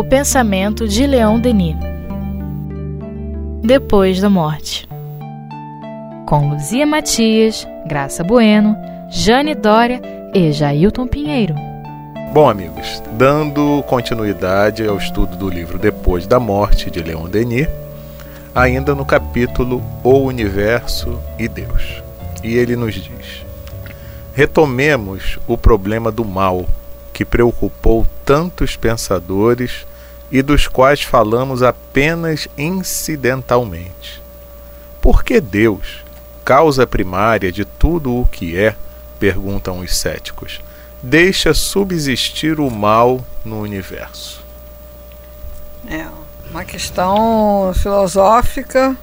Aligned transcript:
O 0.00 0.04
pensamento 0.04 0.88
de 0.88 1.06
Leon 1.06 1.38
Denis. 1.38 1.76
Depois 3.62 4.18
da 4.18 4.30
morte. 4.30 4.88
Com 6.26 6.48
Luzia 6.48 6.86
Matias, 6.86 7.68
Graça 7.86 8.24
Bueno, 8.24 8.74
Jane 9.10 9.54
Dória 9.54 10.00
e 10.34 10.52
Jailton 10.52 11.06
Pinheiro. 11.06 11.54
Bom, 12.32 12.48
amigos, 12.48 13.02
dando 13.18 13.84
continuidade 13.86 14.88
ao 14.88 14.96
estudo 14.96 15.36
do 15.36 15.50
livro 15.50 15.78
Depois 15.78 16.26
da 16.26 16.40
Morte 16.40 16.90
de 16.90 17.02
Leon 17.02 17.28
Denis, 17.28 17.68
ainda 18.54 18.94
no 18.94 19.04
capítulo 19.04 19.82
O 20.02 20.20
Universo 20.20 21.20
e 21.38 21.46
Deus. 21.46 22.02
E 22.42 22.56
ele 22.56 22.74
nos 22.74 22.94
diz: 22.94 23.44
Retomemos 24.32 25.38
o 25.46 25.58
problema 25.58 26.10
do 26.10 26.24
mal 26.24 26.64
que 27.12 27.22
preocupou 27.22 28.06
tantos 28.24 28.76
pensadores 28.76 29.89
e 30.30 30.42
dos 30.42 30.66
quais 30.66 31.02
falamos 31.02 31.62
apenas 31.62 32.46
incidentalmente. 32.56 34.22
Por 35.00 35.24
que 35.24 35.40
Deus, 35.40 36.04
causa 36.44 36.86
primária 36.86 37.50
de 37.50 37.64
tudo 37.64 38.14
o 38.14 38.26
que 38.26 38.56
é, 38.56 38.76
perguntam 39.18 39.80
os 39.80 39.96
céticos, 39.96 40.60
deixa 41.02 41.54
subsistir 41.54 42.60
o 42.60 42.70
mal 42.70 43.24
no 43.44 43.60
universo? 43.60 44.44
É 45.88 46.06
uma 46.50 46.64
questão 46.64 47.72
filosófica 47.74 48.96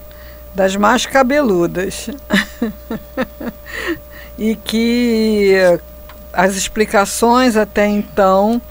das 0.54 0.76
mais 0.76 1.06
cabeludas. 1.06 2.10
e 4.38 4.56
que 4.56 5.56
as 6.32 6.56
explicações 6.56 7.56
até 7.56 7.88
então 7.88 8.62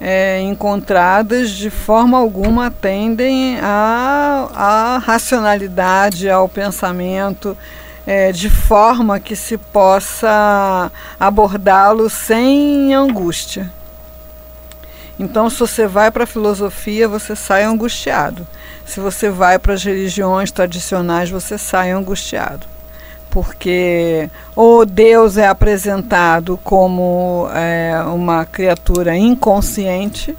é, 0.00 0.40
encontradas 0.40 1.50
de 1.50 1.68
forma 1.68 2.16
alguma 2.16 2.66
atendem 2.66 3.58
à, 3.60 5.00
racionalidade, 5.04 6.30
ao 6.30 6.48
pensamento, 6.48 7.56
é, 8.06 8.32
de 8.32 8.48
forma 8.48 9.20
que 9.20 9.36
se 9.36 9.58
possa 9.58 10.90
abordá-lo 11.18 12.08
sem 12.08 12.94
angústia. 12.94 13.70
Então, 15.18 15.50
se 15.50 15.58
você 15.58 15.86
vai 15.86 16.10
para 16.10 16.24
a 16.24 16.26
filosofia, 16.26 17.06
você 17.06 17.36
sai 17.36 17.64
angustiado. 17.64 18.46
Se 18.86 18.98
você 19.00 19.28
vai 19.28 19.58
para 19.58 19.74
as 19.74 19.84
religiões 19.84 20.50
tradicionais, 20.50 21.28
você 21.28 21.58
sai 21.58 21.90
angustiado 21.90 22.66
porque 23.30 24.28
ou 24.54 24.84
Deus 24.84 25.36
é 25.36 25.46
apresentado 25.46 26.58
como 26.62 27.48
é, 27.54 28.02
uma 28.12 28.44
criatura 28.44 29.16
inconsciente, 29.16 30.36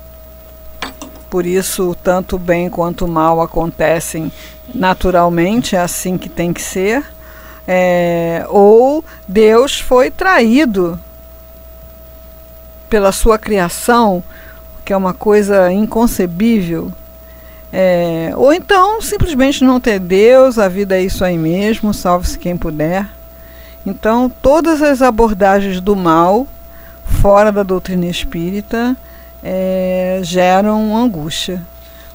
por 1.30 1.46
isso 1.46 1.96
tanto 2.04 2.38
bem 2.38 2.70
quanto 2.70 3.08
mal 3.08 3.42
acontecem 3.42 4.32
naturalmente, 4.74 5.76
é 5.76 5.80
assim 5.80 6.18
que 6.18 6.30
tem 6.30 6.52
que 6.54 6.62
ser, 6.62 7.04
é, 7.68 8.46
ou 8.50 9.04
Deus 9.28 9.80
foi 9.80 10.12
traído 10.12 11.00
pela 12.90 13.12
sua 13.12 13.40
criação, 13.40 14.22
que 14.84 14.92
é 14.92 14.98
uma 14.98 15.14
coisa 15.14 15.72
inconcebível 15.72 16.92
é, 17.72 18.34
ou 18.36 18.54
então 18.54 19.02
simplesmente 19.02 19.64
não 19.64 19.80
ter 19.80 20.00
Deus, 20.00 20.58
a 20.58 20.68
vida 20.68 20.98
é 20.98 21.02
isso 21.02 21.24
aí 21.24 21.38
mesmo, 21.38 21.94
salve-se 21.94 22.38
quem 22.38 22.58
puder. 22.58 23.08
Então, 23.86 24.30
todas 24.30 24.82
as 24.82 25.02
abordagens 25.02 25.80
do 25.80 25.96
mal, 25.96 26.46
fora 27.04 27.52
da 27.52 27.64
doutrina 27.64 28.06
espírita, 28.06 28.96
é, 29.42 30.20
geram 30.24 30.96
angústia, 30.96 31.62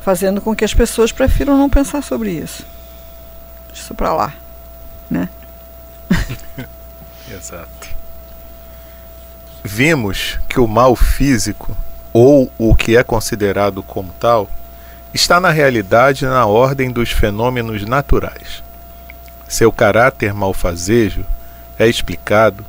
fazendo 0.00 0.40
com 0.40 0.54
que 0.54 0.64
as 0.64 0.74
pessoas 0.74 1.10
prefiram 1.10 1.56
não 1.56 1.68
pensar 1.68 2.02
sobre 2.02 2.30
isso. 2.30 2.64
Isso 3.72 3.94
para 3.94 4.12
lá, 4.14 4.34
né? 5.10 5.28
Exato. 7.32 7.96
Vimos 9.64 10.38
que 10.48 10.60
o 10.60 10.68
mal 10.68 10.94
físico, 10.94 11.76
ou 12.12 12.50
o 12.56 12.74
que 12.74 12.96
é 12.96 13.02
considerado 13.02 13.82
como 13.82 14.12
tal, 14.20 14.48
está 15.16 15.40
na 15.40 15.50
realidade 15.50 16.26
na 16.26 16.44
ordem 16.44 16.90
dos 16.90 17.10
fenômenos 17.10 17.84
naturais. 17.86 18.62
Seu 19.48 19.72
caráter 19.72 20.34
malfazejo 20.34 21.24
é 21.78 21.88
explicado 21.88 22.64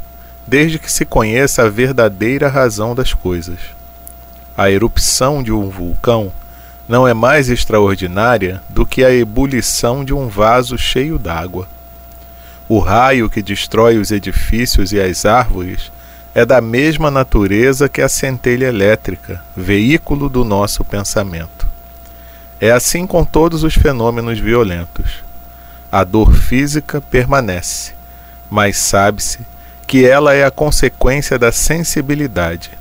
desde 0.47 0.79
que 0.79 0.89
se 0.89 1.05
conheça 1.05 1.63
a 1.63 1.69
verdadeira 1.69 2.47
razão 2.47 2.95
das 2.95 3.13
coisas. 3.13 3.59
A 4.57 4.71
erupção 4.71 5.43
de 5.43 5.51
um 5.51 5.69
vulcão 5.69 6.31
não 6.87 7.05
é 7.05 7.13
mais 7.13 7.49
extraordinária 7.49 8.61
do 8.69 8.85
que 8.85 9.03
a 9.03 9.13
ebulição 9.13 10.05
de 10.05 10.13
um 10.13 10.29
vaso 10.29 10.77
cheio 10.77 11.19
d'água. 11.19 11.67
O 12.69 12.79
raio 12.79 13.29
que 13.29 13.41
destrói 13.41 13.97
os 13.97 14.09
edifícios 14.09 14.93
e 14.93 15.01
as 15.01 15.25
árvores 15.25 15.91
é 16.33 16.45
da 16.45 16.61
mesma 16.61 17.11
natureza 17.11 17.89
que 17.89 18.01
a 18.01 18.07
centelha 18.07 18.67
elétrica, 18.67 19.43
veículo 19.55 20.29
do 20.29 20.45
nosso 20.45 20.85
pensamento. 20.85 21.56
É 22.59 22.71
assim 22.71 23.05
com 23.05 23.23
todos 23.23 23.63
os 23.63 23.75
fenômenos 23.75 24.39
violentos. 24.39 25.23
A 25.91 26.03
dor 26.03 26.33
física 26.33 26.99
permanece, 26.99 27.93
mas 28.49 28.77
sabe-se 28.77 29.39
que 29.85 30.05
ela 30.05 30.33
é 30.33 30.43
a 30.43 30.49
consequência 30.49 31.37
da 31.37 31.51
sensibilidade, 31.51 32.71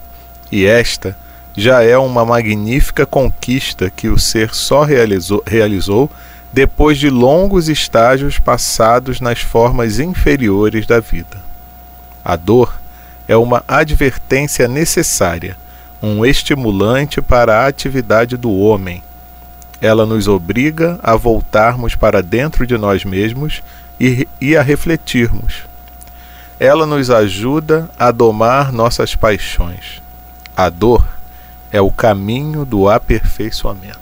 e 0.51 0.65
esta 0.65 1.15
já 1.55 1.83
é 1.83 1.97
uma 1.97 2.25
magnífica 2.25 3.05
conquista 3.05 3.91
que 3.91 4.09
o 4.09 4.19
ser 4.19 4.55
só 4.55 4.83
realizou, 4.83 5.43
realizou 5.47 6.11
depois 6.53 6.97
de 6.99 7.11
longos 7.11 7.69
estágios 7.69 8.39
passados 8.39 9.21
nas 9.21 9.41
formas 9.41 10.01
inferiores 10.01 10.87
da 10.87 11.01
vida. 11.01 11.37
A 12.25 12.35
dor 12.35 12.81
é 13.29 13.37
uma 13.37 13.63
advertência 13.69 14.67
necessária, 14.67 15.55
um 16.03 16.25
estimulante 16.25 17.21
para 17.21 17.59
a 17.59 17.67
atividade 17.67 18.39
do 18.39 18.53
homem 18.53 19.03
ela 19.81 20.07
nos 20.07 20.27
obriga 20.29 20.99
a 21.03 21.17
voltarmos 21.17 21.95
para 21.95 22.23
dentro 22.23 22.67
de 22.67 22.77
nós 22.79 23.05
mesmos 23.05 23.63
e, 24.01 24.29
e 24.41 24.57
a 24.57 24.63
refletirmos. 24.63 25.65
Ela 26.59 26.87
nos 26.87 27.11
ajuda 27.11 27.91
a 27.99 28.11
domar 28.11 28.73
nossas 28.73 29.15
paixões. 29.15 30.03
A 30.57 30.71
dor 30.71 31.07
é 31.71 31.81
o 31.81 31.91
caminho 31.91 32.65
do 32.65 32.89
aperfeiçoamento. 32.89 33.99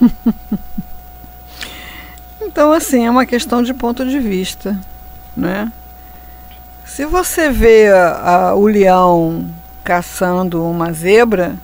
então, 2.42 2.72
assim, 2.72 3.06
é 3.06 3.10
uma 3.10 3.24
questão 3.24 3.62
de 3.62 3.72
ponto 3.72 4.04
de 4.04 4.18
vista, 4.18 4.78
né? 5.34 5.72
Se 6.84 7.06
você 7.06 7.50
vê 7.50 7.88
a, 7.88 8.48
a, 8.48 8.54
o 8.54 8.66
leão 8.66 9.46
caçando 9.82 10.64
uma 10.64 10.92
zebra, 10.92 11.56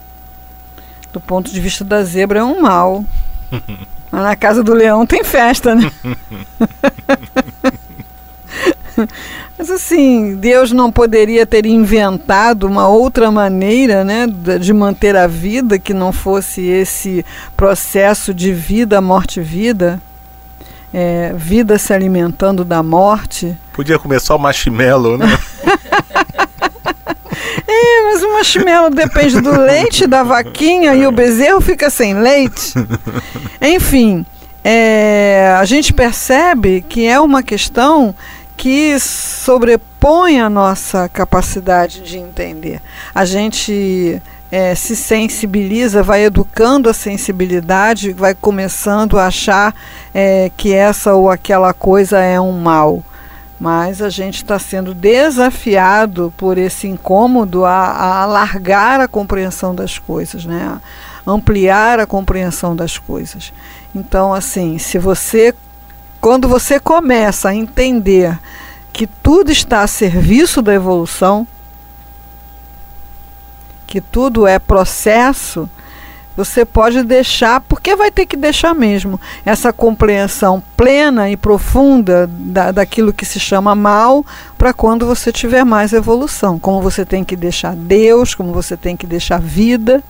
do 1.12 1.20
ponto 1.20 1.52
de 1.52 1.60
vista 1.60 1.84
da 1.84 2.02
zebra, 2.02 2.40
é 2.40 2.44
um 2.44 2.60
mal. 2.60 3.04
Mas 4.10 4.22
na 4.22 4.36
casa 4.36 4.62
do 4.62 4.74
leão 4.74 5.06
tem 5.06 5.24
festa, 5.24 5.74
né? 5.74 5.90
Mas 9.58 9.70
assim, 9.70 10.36
Deus 10.36 10.72
não 10.72 10.90
poderia 10.92 11.46
ter 11.46 11.64
inventado 11.64 12.64
uma 12.64 12.88
outra 12.88 13.30
maneira 13.30 14.04
né, 14.04 14.26
de 14.60 14.72
manter 14.72 15.16
a 15.16 15.26
vida 15.26 15.78
que 15.78 15.94
não 15.94 16.12
fosse 16.12 16.60
esse 16.62 17.24
processo 17.56 18.34
de 18.34 18.52
vida, 18.52 19.00
morte, 19.00 19.40
vida? 19.40 20.00
É, 20.92 21.32
vida 21.34 21.78
se 21.78 21.94
alimentando 21.94 22.64
da 22.64 22.82
morte. 22.82 23.56
Podia 23.72 23.98
comer 23.98 24.20
só 24.20 24.36
marshmallow, 24.36 25.16
né? 25.16 25.26
É, 27.66 28.02
mas 28.04 28.22
o 28.22 28.32
marshmallow 28.32 28.90
depende 28.90 29.40
do 29.40 29.50
leite 29.58 30.06
da 30.06 30.22
vaquinha 30.22 30.94
e 30.94 31.06
o 31.06 31.12
bezerro 31.12 31.60
fica 31.60 31.90
sem 31.90 32.14
leite. 32.14 32.74
Enfim, 33.60 34.24
é, 34.64 35.56
a 35.58 35.64
gente 35.64 35.92
percebe 35.92 36.84
que 36.88 37.06
é 37.06 37.18
uma 37.18 37.42
questão 37.42 38.14
que 38.56 38.98
sobrepõe 39.00 40.40
a 40.40 40.48
nossa 40.48 41.08
capacidade 41.08 42.00
de 42.00 42.16
entender. 42.18 42.80
A 43.14 43.24
gente 43.24 44.22
é, 44.52 44.74
se 44.74 44.94
sensibiliza, 44.94 46.02
vai 46.02 46.24
educando 46.24 46.88
a 46.88 46.94
sensibilidade, 46.94 48.12
vai 48.12 48.34
começando 48.34 49.18
a 49.18 49.26
achar 49.26 49.74
é, 50.14 50.50
que 50.56 50.72
essa 50.72 51.14
ou 51.14 51.30
aquela 51.30 51.72
coisa 51.72 52.20
é 52.20 52.40
um 52.40 52.52
mal 52.52 53.02
mas 53.62 54.02
a 54.02 54.10
gente 54.10 54.38
está 54.38 54.58
sendo 54.58 54.92
desafiado 54.92 56.34
por 56.36 56.58
esse 56.58 56.88
incômodo 56.88 57.64
a, 57.64 57.70
a, 57.70 58.22
alargar 58.24 59.00
a 59.00 59.06
compreensão 59.06 59.72
das 59.72 60.00
coisas, 60.00 60.44
né? 60.44 60.80
A 61.24 61.30
ampliar 61.30 62.00
a 62.00 62.06
compreensão 62.06 62.74
das 62.74 62.98
coisas. 62.98 63.52
Então, 63.94 64.34
assim, 64.34 64.78
se 64.78 64.98
você, 64.98 65.54
quando 66.20 66.48
você 66.48 66.80
começa 66.80 67.50
a 67.50 67.54
entender 67.54 68.36
que 68.92 69.06
tudo 69.06 69.52
está 69.52 69.82
a 69.82 69.86
serviço 69.86 70.60
da 70.60 70.74
evolução, 70.74 71.46
que 73.86 74.00
tudo 74.00 74.44
é 74.44 74.58
processo, 74.58 75.70
Você 76.36 76.64
pode 76.64 77.02
deixar, 77.02 77.60
porque 77.60 77.94
vai 77.94 78.10
ter 78.10 78.24
que 78.26 78.36
deixar 78.36 78.74
mesmo, 78.74 79.20
essa 79.44 79.72
compreensão 79.72 80.62
plena 80.76 81.28
e 81.30 81.36
profunda 81.36 82.28
da, 82.28 82.72
daquilo 82.72 83.12
que 83.12 83.26
se 83.26 83.38
chama 83.38 83.74
mal, 83.74 84.24
para 84.56 84.72
quando 84.72 85.06
você 85.06 85.30
tiver 85.30 85.64
mais 85.64 85.92
evolução. 85.92 86.58
Como 86.58 86.80
você 86.80 87.04
tem 87.04 87.22
que 87.22 87.36
deixar 87.36 87.74
Deus, 87.74 88.34
como 88.34 88.52
você 88.52 88.76
tem 88.76 88.96
que 88.96 89.06
deixar 89.06 89.40
vida. 89.40 90.02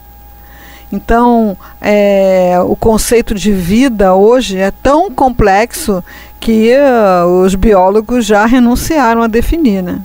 Então, 0.93 1.57
é, 1.81 2.57
o 2.65 2.77
conceito 2.77 3.35
de 3.35 3.51
vida 3.51 4.15
hoje 4.15 4.59
é 4.59 4.71
tão 4.71 5.11
complexo 5.11 6.05
que 6.39 6.73
uh, 6.75 7.43
os 7.43 7.55
biólogos 7.55 8.27
já 8.27 8.45
renunciaram 8.45 9.23
a 9.23 9.27
definir, 9.27 9.83
né? 9.83 10.01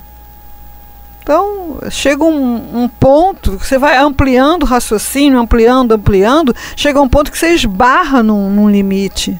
Então, 1.27 1.77
chega 1.91 2.23
um, 2.23 2.83
um, 2.83 2.87
ponto, 2.87 3.57
você 3.59 3.77
vai 3.77 3.97
ampliando 3.97 4.63
o 4.63 4.65
raciocínio, 4.65 5.37
ampliando, 5.37 5.91
ampliando, 5.91 6.55
chega 6.73 7.01
um 7.01 7.09
ponto 7.09 7.29
que 7.29 7.37
você 7.37 7.49
esbarra 7.49 8.23
num, 8.23 8.49
num 8.49 8.69
limite 8.69 9.37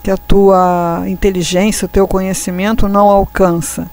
que 0.00 0.12
a 0.12 0.16
tua 0.16 1.02
inteligência, 1.08 1.86
o 1.86 1.88
teu 1.88 2.06
conhecimento 2.06 2.86
não 2.86 3.08
alcança. 3.08 3.90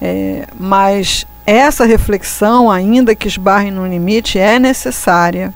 É, 0.00 0.46
mas 0.58 1.26
essa 1.44 1.84
reflexão, 1.84 2.70
ainda 2.70 3.14
que 3.14 3.28
esbarre 3.28 3.70
no 3.70 3.86
limite, 3.86 4.38
é 4.38 4.58
necessária. 4.58 5.52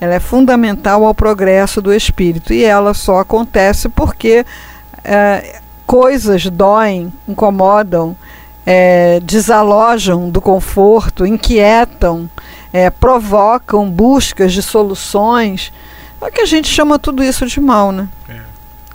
Ela 0.00 0.14
é 0.14 0.20
fundamental 0.20 1.04
ao 1.04 1.14
progresso 1.14 1.80
do 1.80 1.94
espírito 1.94 2.52
e 2.52 2.64
ela 2.64 2.92
só 2.92 3.20
acontece 3.20 3.88
porque 3.88 4.44
é, 5.04 5.60
coisas 5.86 6.44
doem, 6.46 7.12
incomodam, 7.28 8.16
é, 8.66 9.20
desalojam 9.20 10.28
do 10.28 10.40
conforto, 10.40 11.24
inquietam, 11.24 12.28
é, 12.72 12.90
provocam 12.90 13.88
buscas 13.88 14.52
de 14.52 14.60
soluções. 14.60 15.72
É 16.20 16.30
que 16.30 16.40
a 16.40 16.46
gente 16.46 16.68
chama 16.68 16.98
tudo 16.98 17.22
isso 17.22 17.46
de 17.46 17.60
mal, 17.60 17.92
né? 17.92 18.08
É. 18.28 18.40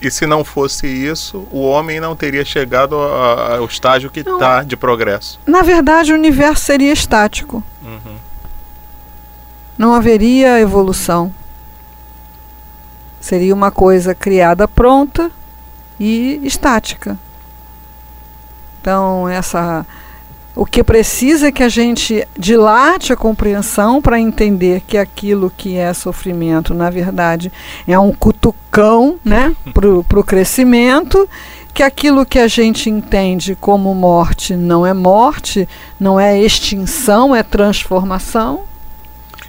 E 0.02 0.12
se 0.12 0.26
não 0.26 0.44
fosse 0.44 0.88
isso, 0.88 1.48
o 1.52 1.62
homem 1.62 2.00
não 2.00 2.16
teria 2.16 2.44
chegado 2.44 2.96
ao 2.96 3.64
estágio 3.66 4.10
que 4.10 4.20
está 4.20 4.64
de 4.64 4.76
progresso. 4.76 5.40
Na 5.46 5.62
verdade, 5.62 6.12
o 6.12 6.16
universo 6.16 6.66
seria 6.66 6.92
estático. 6.92 7.64
Uhum. 7.82 8.16
Não 9.78 9.94
haveria 9.94 10.60
evolução. 10.60 11.34
Seria 13.22 13.54
uma 13.54 13.72
coisa 13.72 14.14
criada 14.14 14.68
pronta 14.68 15.32
e 16.00 16.42
estática. 16.44 17.18
Então, 18.81 19.30
essa 19.30 19.86
o 20.54 20.66
que 20.66 20.83
precisa 20.83 21.48
é 21.48 21.51
que 21.51 21.63
a 21.63 21.69
gente 21.69 22.28
dilate 22.38 23.13
a 23.13 23.16
compreensão 23.16 24.01
para 24.01 24.19
entender 24.19 24.81
que 24.81 24.98
aquilo 24.98 25.51
que 25.56 25.78
é 25.78 25.94
sofrimento, 25.94 26.74
na 26.74 26.89
verdade, 26.89 27.51
é 27.88 27.98
um 27.98 28.12
cutucão 28.12 29.18
né, 29.24 29.56
para 29.74 30.19
o 30.19 30.24
crescimento, 30.24 31.28
que 31.74 31.81
aquilo 31.81 32.25
que 32.25 32.38
a 32.38 32.50
gente 32.50 32.89
entende 32.89 33.56
como 33.56 33.95
morte 33.95 34.56
não 34.56 34.86
é 34.86 34.94
morte, 34.94 35.68
não 35.98 36.19
é 36.19 36.38
extinção, 36.38 37.34
é 37.34 37.44
transformação. 37.44 38.63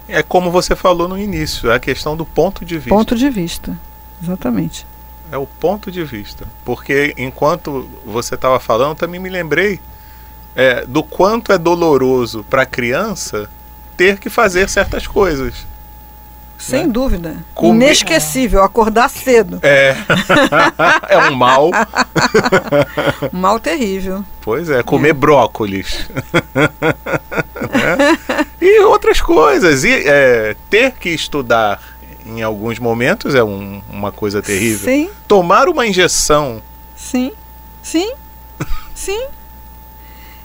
É 0.07 0.23
como 0.23 0.51
você 0.51 0.73
falou 0.73 1.09
no 1.09 1.17
início, 1.17 1.69
é 1.69 1.75
a 1.75 1.79
questão 1.79 2.15
do 2.15 2.25
ponto 2.25 2.63
de 2.63 2.75
vista. 2.75 2.89
Ponto 2.89 3.15
de 3.15 3.29
vista, 3.29 3.77
exatamente. 4.21 4.85
É 5.33 5.37
o 5.37 5.47
ponto 5.47 5.91
de 5.91 6.03
vista. 6.03 6.45
Porque 6.63 7.15
enquanto 7.17 7.89
você 8.05 8.35
estava 8.35 8.59
falando, 8.59 8.95
também 8.95 9.19
me 9.19 9.29
lembrei 9.29 9.79
é, 10.55 10.85
do 10.85 11.01
quanto 11.01 11.51
é 11.51 11.57
doloroso 11.57 12.45
para 12.47 12.61
a 12.61 12.65
criança 12.67 13.49
ter 13.97 14.19
que 14.19 14.29
fazer 14.29 14.69
certas 14.69 15.07
coisas. 15.07 15.65
Sem 16.55 16.85
né? 16.85 16.91
dúvida. 16.93 17.37
Inesquecível, 17.59 18.61
acordar 18.61 19.09
cedo. 19.09 19.59
É. 19.63 19.95
é 21.09 21.17
um 21.17 21.35
mal. 21.35 21.71
um 23.33 23.39
mal 23.39 23.59
terrível. 23.59 24.23
Pois 24.39 24.69
é, 24.69 24.83
comer 24.83 25.09
é. 25.09 25.13
brócolis. 25.13 26.07
é. 26.53 28.45
E 28.61 28.81
outras 28.81 29.19
coisas. 29.19 29.83
E 29.83 30.07
é, 30.07 30.55
ter 30.69 30.91
que 30.91 31.09
estudar 31.09 31.81
em 32.25 32.41
alguns 32.41 32.79
momentos 32.79 33.35
é 33.35 33.43
um, 33.43 33.81
uma 33.89 34.11
coisa 34.11 34.41
terrível. 34.41 34.85
Sim. 34.85 35.09
Tomar 35.27 35.67
uma 35.67 35.85
injeção. 35.85 36.61
Sim. 36.95 37.31
Sim. 37.81 38.13
Sim. 38.95 39.25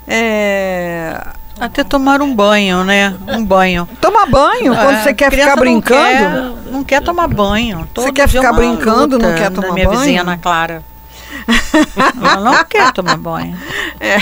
É... 0.07 1.21
Até 1.59 1.83
tomar 1.83 2.21
um 2.21 2.33
banho, 2.33 2.83
né? 2.85 3.15
Um 3.27 3.43
banho. 3.43 3.87
Tomar 3.99 4.25
banho? 4.27 4.73
Quando 4.73 4.95
é, 4.95 5.03
você 5.03 5.13
quer 5.13 5.29
ficar 5.31 5.57
brincando? 5.57 6.39
Não 6.39 6.55
quer, 6.55 6.71
não 6.71 6.83
quer 6.83 7.01
tomar 7.01 7.27
banho. 7.27 7.87
Todo 7.93 8.05
você 8.05 8.13
quer 8.13 8.29
ficar 8.29 8.53
brincando, 8.53 9.19
não 9.19 9.35
quer 9.35 9.51
tomar 9.51 9.73
minha 9.73 9.85
banho? 9.85 9.89
minha 9.89 9.99
vizinha 9.99 10.21
Ana 10.21 10.37
Clara. 10.37 10.83
Ela 12.21 12.39
não 12.39 12.63
quer 12.63 12.93
tomar 12.93 13.17
banho. 13.17 13.57
É. 13.99 14.17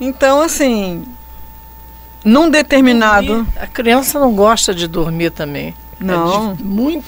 Então, 0.00 0.40
assim, 0.40 1.04
num 2.24 2.48
determinado. 2.48 3.26
Dormir, 3.26 3.52
a 3.60 3.66
criança 3.66 4.18
não 4.18 4.34
gosta 4.34 4.74
de 4.74 4.88
dormir 4.88 5.30
também. 5.30 5.74
Não. 6.00 6.52
É 6.52 6.62
muito 6.62 7.04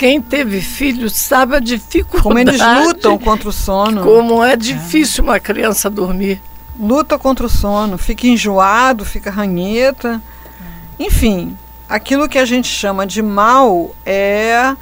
quem 0.00 0.18
teve 0.18 0.62
filho 0.62 1.10
sabe 1.10 1.56
a 1.56 1.60
dificuldade. 1.60 2.22
Como 2.22 2.38
eles 2.38 2.58
lutam 2.86 3.18
contra 3.18 3.50
o 3.50 3.52
sono. 3.52 4.02
Como 4.02 4.42
é 4.42 4.56
difícil 4.56 5.22
uma 5.22 5.38
criança 5.38 5.90
dormir. 5.90 6.40
Luta 6.78 7.18
contra 7.18 7.44
o 7.44 7.50
sono, 7.50 7.98
fica 7.98 8.26
enjoado, 8.26 9.04
fica 9.04 9.30
ranheta. 9.30 10.22
Enfim, 10.98 11.54
aquilo 11.86 12.30
que 12.30 12.38
a 12.38 12.46
gente 12.46 12.66
chama 12.66 13.06
de 13.06 13.20
mal 13.20 13.94
é 14.06 14.74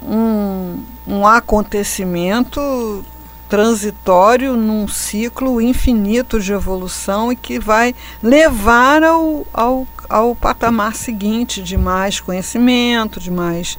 um, 0.00 0.78
um 1.08 1.26
acontecimento 1.26 3.04
transitório 3.48 4.56
num 4.56 4.86
ciclo 4.86 5.60
infinito 5.60 6.40
de 6.40 6.52
evolução 6.52 7.32
e 7.32 7.36
que 7.36 7.58
vai 7.58 7.94
levar 8.22 9.02
ao, 9.02 9.46
ao, 9.52 9.86
ao 10.08 10.34
patamar 10.34 10.94
seguinte 10.94 11.62
de 11.62 11.76
mais 11.76 12.20
conhecimento, 12.20 13.20
de 13.20 13.30
mais 13.30 13.78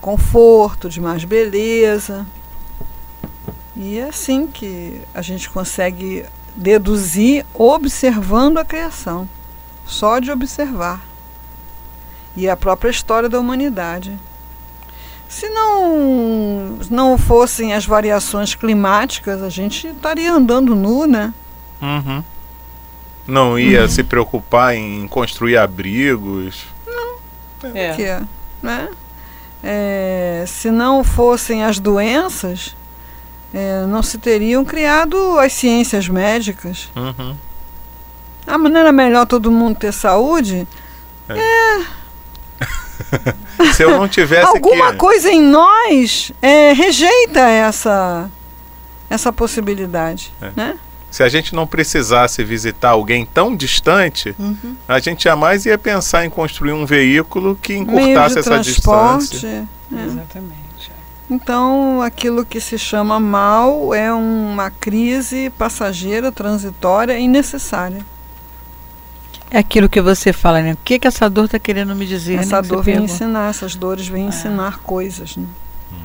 conforto, 0.00 0.88
de 0.88 1.00
mais 1.00 1.24
beleza. 1.24 2.26
E 3.76 3.98
é 3.98 4.04
assim 4.04 4.46
que 4.46 5.00
a 5.14 5.22
gente 5.22 5.48
consegue 5.48 6.24
deduzir 6.54 7.46
observando 7.54 8.58
a 8.58 8.64
criação, 8.64 9.28
só 9.86 10.18
de 10.18 10.30
observar. 10.30 11.04
E 12.36 12.48
a 12.48 12.56
própria 12.56 12.90
história 12.90 13.28
da 13.28 13.38
humanidade. 13.38 14.18
Se 15.28 15.48
não, 15.50 16.78
não 16.90 17.18
fossem 17.18 17.74
as 17.74 17.84
variações 17.84 18.54
climáticas, 18.54 19.42
a 19.42 19.48
gente 19.48 19.88
estaria 19.88 20.32
andando 20.32 20.74
nu, 20.74 21.06
né? 21.06 21.32
Uhum. 21.80 22.24
Não 23.28 23.58
ia 23.58 23.82
uhum. 23.82 23.88
se 23.88 24.02
preocupar 24.02 24.74
em 24.74 25.06
construir 25.06 25.58
abrigos. 25.58 26.66
Não. 26.86 27.18
É. 27.74 27.92
Que 27.92 28.26
né? 28.62 28.88
é, 29.62 30.44
se 30.46 30.70
não 30.70 31.04
fossem 31.04 31.62
as 31.62 31.78
doenças, 31.78 32.74
é, 33.52 33.84
não 33.86 34.02
se 34.02 34.16
teriam 34.16 34.64
criado 34.64 35.38
as 35.38 35.52
ciências 35.52 36.08
médicas. 36.08 36.88
Uhum. 36.96 37.36
Ah, 38.46 38.56
mas 38.56 38.72
não 38.72 38.80
era 38.80 38.92
melhor 38.92 39.26
todo 39.26 39.52
mundo 39.52 39.76
ter 39.76 39.92
saúde? 39.92 40.66
É. 41.28 41.38
é. 41.38 41.98
se 43.74 43.82
eu 43.82 43.90
não 43.90 44.08
tivesse. 44.08 44.48
Alguma 44.48 44.92
que... 44.92 44.96
coisa 44.96 45.30
em 45.30 45.42
nós 45.42 46.32
é, 46.40 46.72
rejeita 46.72 47.40
essa, 47.40 48.30
essa 49.10 49.30
possibilidade. 49.30 50.32
É. 50.40 50.50
Né? 50.56 50.78
Se 51.10 51.22
a 51.22 51.28
gente 51.28 51.54
não 51.54 51.66
precisasse 51.66 52.44
visitar 52.44 52.90
alguém 52.90 53.24
tão 53.24 53.56
distante, 53.56 54.34
uhum. 54.38 54.76
a 54.86 54.98
gente 54.98 55.24
jamais 55.24 55.64
ia 55.64 55.78
pensar 55.78 56.24
em 56.26 56.30
construir 56.30 56.72
um 56.72 56.84
veículo 56.84 57.56
que 57.60 57.74
encurtasse 57.74 58.38
essa 58.38 58.58
distância. 58.58 59.66
É. 59.90 60.04
Exatamente. 60.04 60.68
Então, 61.30 62.00
aquilo 62.00 62.44
que 62.44 62.60
se 62.60 62.78
chama 62.78 63.20
mal 63.20 63.94
é 63.94 64.12
uma 64.12 64.70
crise 64.70 65.50
passageira, 65.50 66.32
transitória 66.32 67.18
e 67.18 67.28
necessária. 67.28 68.04
É 69.50 69.58
aquilo 69.58 69.88
que 69.88 70.00
você 70.00 70.32
fala, 70.32 70.60
né? 70.60 70.72
O 70.72 70.78
que, 70.84 70.98
que 70.98 71.06
essa 71.06 71.28
dor 71.28 71.46
está 71.46 71.58
querendo 71.58 71.94
me 71.94 72.06
dizer? 72.06 72.38
Essa 72.38 72.60
né, 72.62 72.68
dor 72.68 72.82
vem 72.82 73.04
ensinar, 73.04 73.48
essas 73.48 73.74
dores 73.74 74.06
vêm 74.06 74.24
é. 74.24 74.28
ensinar 74.28 74.78
coisas. 74.80 75.36
Né? 75.36 75.46
Uhum. 75.90 75.98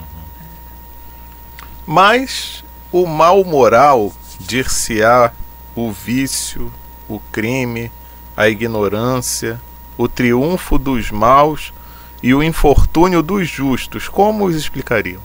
Mas 1.85 2.63
o 2.91 3.05
mal 3.05 3.43
moral 3.43 4.13
dir-se-á 4.39 5.31
o 5.75 5.91
vício, 5.91 6.71
o 7.07 7.19
crime, 7.31 7.91
a 8.35 8.47
ignorância, 8.49 9.59
o 9.97 10.07
triunfo 10.07 10.77
dos 10.77 11.11
maus 11.11 11.73
e 12.21 12.33
o 12.33 12.41
infortúnio 12.43 13.21
dos 13.21 13.47
justos. 13.47 14.07
Como 14.07 14.45
os 14.45 14.55
explicariam? 14.55 15.21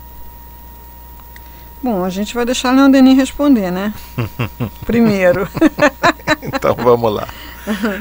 Bom, 1.83 2.05
a 2.05 2.11
gente 2.11 2.35
vai 2.35 2.45
deixar 2.45 2.73
Leon 2.73 2.91
Denis 2.91 3.17
responder, 3.17 3.71
né? 3.71 3.95
Primeiro. 4.85 5.49
então 6.43 6.75
vamos 6.75 7.15
lá. 7.15 7.29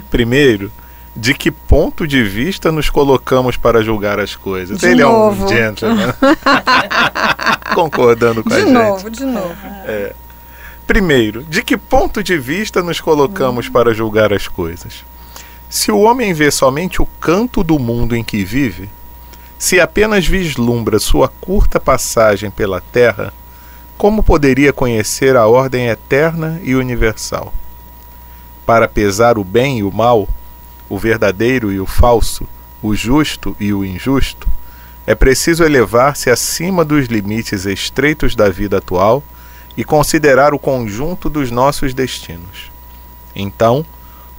Primeiro, 0.10 0.72
de 1.16 1.34
que 1.34 1.52
ponto 1.52 2.08
de 2.08 2.24
vista 2.24 2.72
nos 2.72 2.90
colocamos 2.90 3.56
para 3.56 3.84
julgar 3.84 4.20
as 4.20 4.36
coisas? 4.36 4.80
De 4.80 4.88
Ele 4.88 5.04
novo. 5.04 5.44
é 5.44 5.46
um 5.46 5.50
gentleman. 5.50 6.14
Concordando 7.76 8.44
com 8.44 8.52
a 8.52 8.56
De 8.56 8.62
gente. 8.62 8.72
novo, 8.74 9.10
de 9.12 9.26
novo. 9.26 9.56
Primeiro, 10.88 11.44
de 11.44 11.62
que 11.62 11.76
ponto 11.76 12.24
de 12.24 12.38
vista 12.38 12.82
nos 12.82 13.02
colocamos 13.02 13.68
para 13.68 13.94
julgar 13.94 14.32
as 14.32 14.48
coisas? 14.48 15.04
Se 15.70 15.92
o 15.92 16.00
homem 16.00 16.34
vê 16.34 16.50
somente 16.50 17.02
o 17.02 17.06
canto 17.20 17.62
do 17.62 17.78
mundo 17.78 18.16
em 18.16 18.24
que 18.24 18.46
vive, 18.46 18.90
se 19.60 19.82
apenas 19.82 20.26
vislumbra 20.26 20.98
sua 20.98 21.28
curta 21.28 21.78
passagem 21.78 22.50
pela 22.50 22.80
terra, 22.80 23.34
como 23.98 24.24
poderia 24.24 24.72
conhecer 24.72 25.36
a 25.36 25.46
ordem 25.46 25.88
eterna 25.88 26.58
e 26.64 26.74
universal? 26.74 27.54
Para 28.66 28.88
pesar 28.88 29.38
o 29.38 29.44
bem 29.44 29.80
e 29.80 29.84
o 29.84 29.92
mal, 29.92 30.26
o 30.88 30.98
verdadeiro 30.98 31.70
e 31.70 31.82
o 31.82 31.86
falso, 31.86 32.48
o 32.82 32.96
justo 32.96 33.58
e 33.60 33.74
o 33.74 33.84
injusto, 33.84 34.48
é 35.06 35.14
preciso 35.14 35.66
elevar-se 35.66 36.30
acima 36.30 36.86
dos 36.86 37.08
limites 37.08 37.66
estreitos 37.66 38.38
da 38.38 38.48
vida 38.48 38.78
atual 38.78 39.22
e 39.78 39.84
considerar 39.84 40.56
o 40.56 40.60
conjunto 40.60 41.30
dos 41.30 41.52
nossos 41.52 41.94
destinos. 41.94 42.72
Então, 43.36 43.86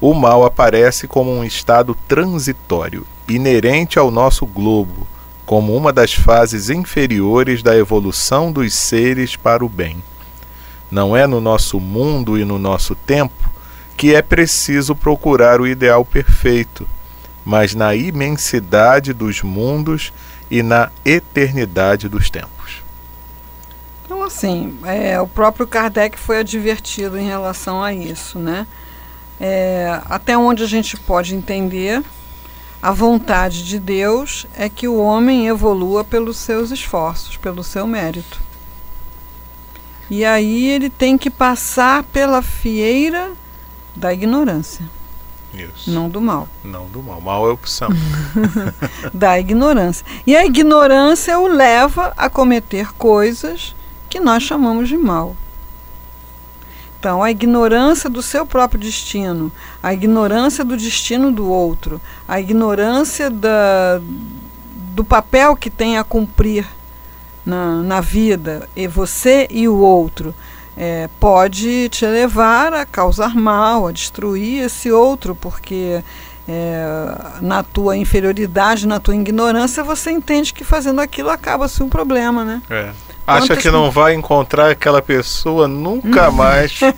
o 0.00 0.12
mal 0.12 0.44
aparece 0.44 1.06
como 1.06 1.30
um 1.30 1.44
estado 1.44 1.96
transitório, 2.08 3.06
inerente 3.28 3.98
ao 3.98 4.10
nosso 4.10 4.44
globo, 4.44 5.06
como 5.46 5.74
uma 5.74 5.92
das 5.92 6.12
fases 6.12 6.68
inferiores 6.68 7.62
da 7.62 7.76
evolução 7.76 8.50
dos 8.50 8.74
seres 8.74 9.36
para 9.36 9.64
o 9.64 9.68
bem. 9.68 10.02
Não 10.90 11.16
é 11.16 11.26
no 11.26 11.40
nosso 11.40 11.78
mundo 11.78 12.36
e 12.36 12.44
no 12.44 12.58
nosso 12.58 12.94
tempo 12.94 13.48
que 13.96 14.14
é 14.14 14.22
preciso 14.22 14.94
procurar 14.94 15.60
o 15.60 15.66
ideal 15.66 16.04
perfeito, 16.04 16.86
mas 17.44 17.74
na 17.74 17.94
imensidade 17.94 19.12
dos 19.12 19.42
mundos 19.42 20.12
e 20.50 20.62
na 20.62 20.90
eternidade 21.04 22.08
dos 22.08 22.30
tempos. 22.30 22.57
Então, 24.08 24.24
assim, 24.24 24.78
é, 24.86 25.20
o 25.20 25.26
próprio 25.26 25.66
Kardec 25.66 26.18
foi 26.18 26.38
advertido 26.38 27.18
em 27.18 27.26
relação 27.26 27.82
a 27.82 27.92
isso, 27.92 28.38
né? 28.38 28.66
É, 29.38 30.00
até 30.06 30.34
onde 30.34 30.62
a 30.62 30.66
gente 30.66 30.96
pode 30.96 31.34
entender, 31.34 32.02
a 32.80 32.90
vontade 32.90 33.62
de 33.62 33.78
Deus 33.78 34.46
é 34.56 34.66
que 34.70 34.88
o 34.88 34.96
homem 34.96 35.46
evolua 35.46 36.04
pelos 36.04 36.38
seus 36.38 36.70
esforços, 36.70 37.36
pelo 37.36 37.62
seu 37.62 37.86
mérito. 37.86 38.40
E 40.08 40.24
aí 40.24 40.68
ele 40.68 40.88
tem 40.88 41.18
que 41.18 41.28
passar 41.28 42.02
pela 42.04 42.40
fieira 42.40 43.32
da 43.94 44.10
ignorância, 44.10 44.88
Isso. 45.52 45.90
não 45.90 46.08
do 46.08 46.18
mal. 46.18 46.48
Não 46.64 46.86
do 46.86 47.02
mal. 47.02 47.20
Mal 47.20 47.46
é 47.46 47.52
opção. 47.52 47.90
da 49.12 49.38
ignorância. 49.38 50.06
E 50.26 50.34
a 50.34 50.46
ignorância 50.46 51.38
o 51.38 51.46
leva 51.46 52.14
a 52.16 52.30
cometer 52.30 52.94
coisas 52.94 53.76
que 54.08 54.20
nós 54.20 54.42
chamamos 54.42 54.88
de 54.88 54.96
mal. 54.96 55.36
Então, 56.98 57.22
a 57.22 57.30
ignorância 57.30 58.10
do 58.10 58.20
seu 58.20 58.44
próprio 58.44 58.80
destino, 58.80 59.52
a 59.80 59.94
ignorância 59.94 60.64
do 60.64 60.76
destino 60.76 61.30
do 61.30 61.48
outro, 61.48 62.00
a 62.26 62.40
ignorância 62.40 63.30
da, 63.30 64.00
do 64.94 65.04
papel 65.04 65.54
que 65.54 65.70
tem 65.70 65.96
a 65.96 66.02
cumprir 66.02 66.66
na, 67.46 67.82
na 67.82 68.00
vida, 68.00 68.68
e 68.74 68.88
você 68.88 69.46
e 69.48 69.68
o 69.68 69.78
outro, 69.78 70.34
é, 70.76 71.08
pode 71.20 71.88
te 71.88 72.04
levar 72.04 72.74
a 72.74 72.84
causar 72.84 73.34
mal, 73.34 73.86
a 73.86 73.92
destruir 73.92 74.64
esse 74.64 74.90
outro, 74.90 75.36
porque 75.36 76.02
é, 76.48 76.86
na 77.40 77.62
tua 77.62 77.96
inferioridade, 77.96 78.88
na 78.88 78.98
tua 78.98 79.14
ignorância, 79.14 79.84
você 79.84 80.10
entende 80.10 80.52
que 80.52 80.64
fazendo 80.64 81.00
aquilo 81.00 81.30
acaba-se 81.30 81.80
um 81.82 81.88
problema, 81.88 82.44
né? 82.44 82.62
É. 82.68 82.92
Acha 83.28 83.54
que 83.58 83.70
não 83.70 83.90
vai 83.90 84.14
encontrar 84.14 84.70
aquela 84.70 85.02
pessoa 85.02 85.68
nunca 85.68 86.30
mais. 86.30 86.80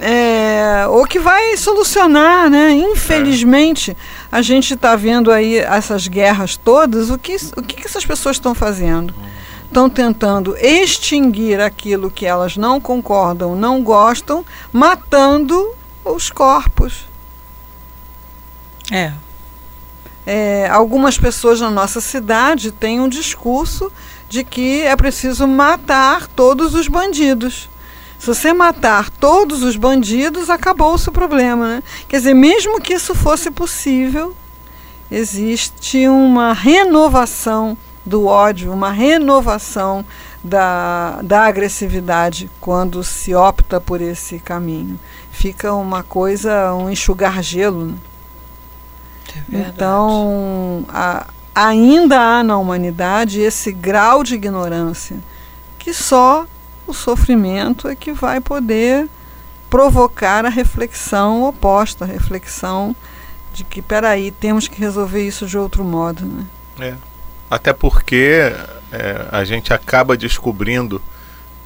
É, 0.00 0.86
ou 0.88 1.04
que 1.04 1.18
vai 1.18 1.56
solucionar, 1.56 2.48
né? 2.48 2.70
Infelizmente, 2.72 3.96
a 4.30 4.40
gente 4.42 4.74
está 4.74 4.94
vendo 4.94 5.32
aí 5.32 5.56
essas 5.56 6.06
guerras 6.06 6.56
todas. 6.56 7.10
O 7.10 7.18
que, 7.18 7.36
o 7.56 7.62
que 7.62 7.76
que 7.76 7.86
essas 7.86 8.06
pessoas 8.06 8.36
estão 8.36 8.54
fazendo? 8.54 9.12
Estão 9.64 9.90
tentando 9.90 10.56
extinguir 10.56 11.60
aquilo 11.60 12.10
que 12.10 12.26
elas 12.26 12.56
não 12.56 12.80
concordam, 12.80 13.56
não 13.56 13.82
gostam, 13.82 14.44
matando 14.72 15.74
os 16.04 16.30
corpos. 16.30 17.06
É. 18.92 19.12
É, 20.24 20.68
algumas 20.70 21.18
pessoas 21.18 21.60
na 21.60 21.70
nossa 21.70 22.00
cidade 22.00 22.70
têm 22.70 23.00
um 23.00 23.08
discurso 23.08 23.90
de 24.28 24.44
que 24.44 24.82
é 24.82 24.94
preciso 24.94 25.46
matar 25.46 26.26
todos 26.26 26.74
os 26.74 26.86
bandidos. 26.88 27.68
Se 28.18 28.26
você 28.26 28.52
matar 28.52 29.10
todos 29.10 29.62
os 29.62 29.76
bandidos, 29.76 30.50
acabou-se 30.50 31.08
o 31.08 31.12
problema. 31.12 31.76
Né? 31.76 31.82
Quer 32.08 32.18
dizer, 32.18 32.34
mesmo 32.34 32.80
que 32.80 32.94
isso 32.94 33.14
fosse 33.14 33.50
possível, 33.50 34.34
existe 35.10 36.08
uma 36.08 36.52
renovação 36.52 37.78
do 38.04 38.26
ódio, 38.26 38.72
uma 38.72 38.90
renovação 38.90 40.04
da, 40.42 41.20
da 41.22 41.44
agressividade 41.44 42.50
quando 42.60 43.04
se 43.04 43.34
opta 43.34 43.80
por 43.80 44.00
esse 44.00 44.38
caminho. 44.38 44.98
Fica 45.30 45.72
uma 45.72 46.02
coisa, 46.02 46.74
um 46.74 46.90
enxugar 46.90 47.42
gelo. 47.42 47.86
Né? 47.86 47.96
Então, 49.50 50.84
a, 50.88 51.26
ainda 51.58 52.20
há 52.20 52.44
na 52.44 52.56
humanidade 52.56 53.40
esse 53.40 53.72
grau 53.72 54.22
de 54.22 54.36
ignorância 54.36 55.16
que 55.76 55.92
só 55.92 56.46
o 56.86 56.94
sofrimento 56.94 57.88
é 57.88 57.96
que 57.96 58.12
vai 58.12 58.40
poder 58.40 59.08
provocar 59.68 60.46
a 60.46 60.48
reflexão 60.48 61.42
oposta, 61.42 62.04
a 62.04 62.08
reflexão 62.08 62.94
de 63.52 63.64
que, 63.64 63.82
peraí, 63.82 64.30
temos 64.30 64.68
que 64.68 64.78
resolver 64.78 65.26
isso 65.26 65.46
de 65.46 65.58
outro 65.58 65.82
modo. 65.82 66.24
Né? 66.24 66.46
É. 66.78 66.94
Até 67.50 67.72
porque 67.72 68.52
é, 68.92 69.26
a 69.32 69.44
gente 69.44 69.72
acaba 69.72 70.16
descobrindo 70.16 71.02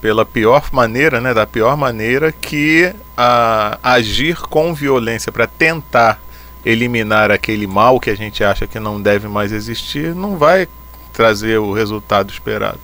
pela 0.00 0.24
pior 0.24 0.70
maneira, 0.72 1.20
né, 1.20 1.34
da 1.34 1.46
pior 1.46 1.76
maneira, 1.76 2.32
que 2.32 2.92
a, 3.16 3.78
agir 3.82 4.36
com 4.36 4.72
violência 4.72 5.30
para 5.30 5.46
tentar 5.46 6.20
eliminar 6.64 7.30
aquele 7.30 7.66
mal 7.66 7.98
que 7.98 8.10
a 8.10 8.14
gente 8.16 8.42
acha 8.44 8.66
que 8.66 8.78
não 8.78 9.00
deve 9.00 9.28
mais 9.28 9.50
existir 9.52 10.14
não 10.14 10.36
vai 10.36 10.68
trazer 11.12 11.58
o 11.58 11.72
resultado 11.72 12.30
esperado. 12.32 12.80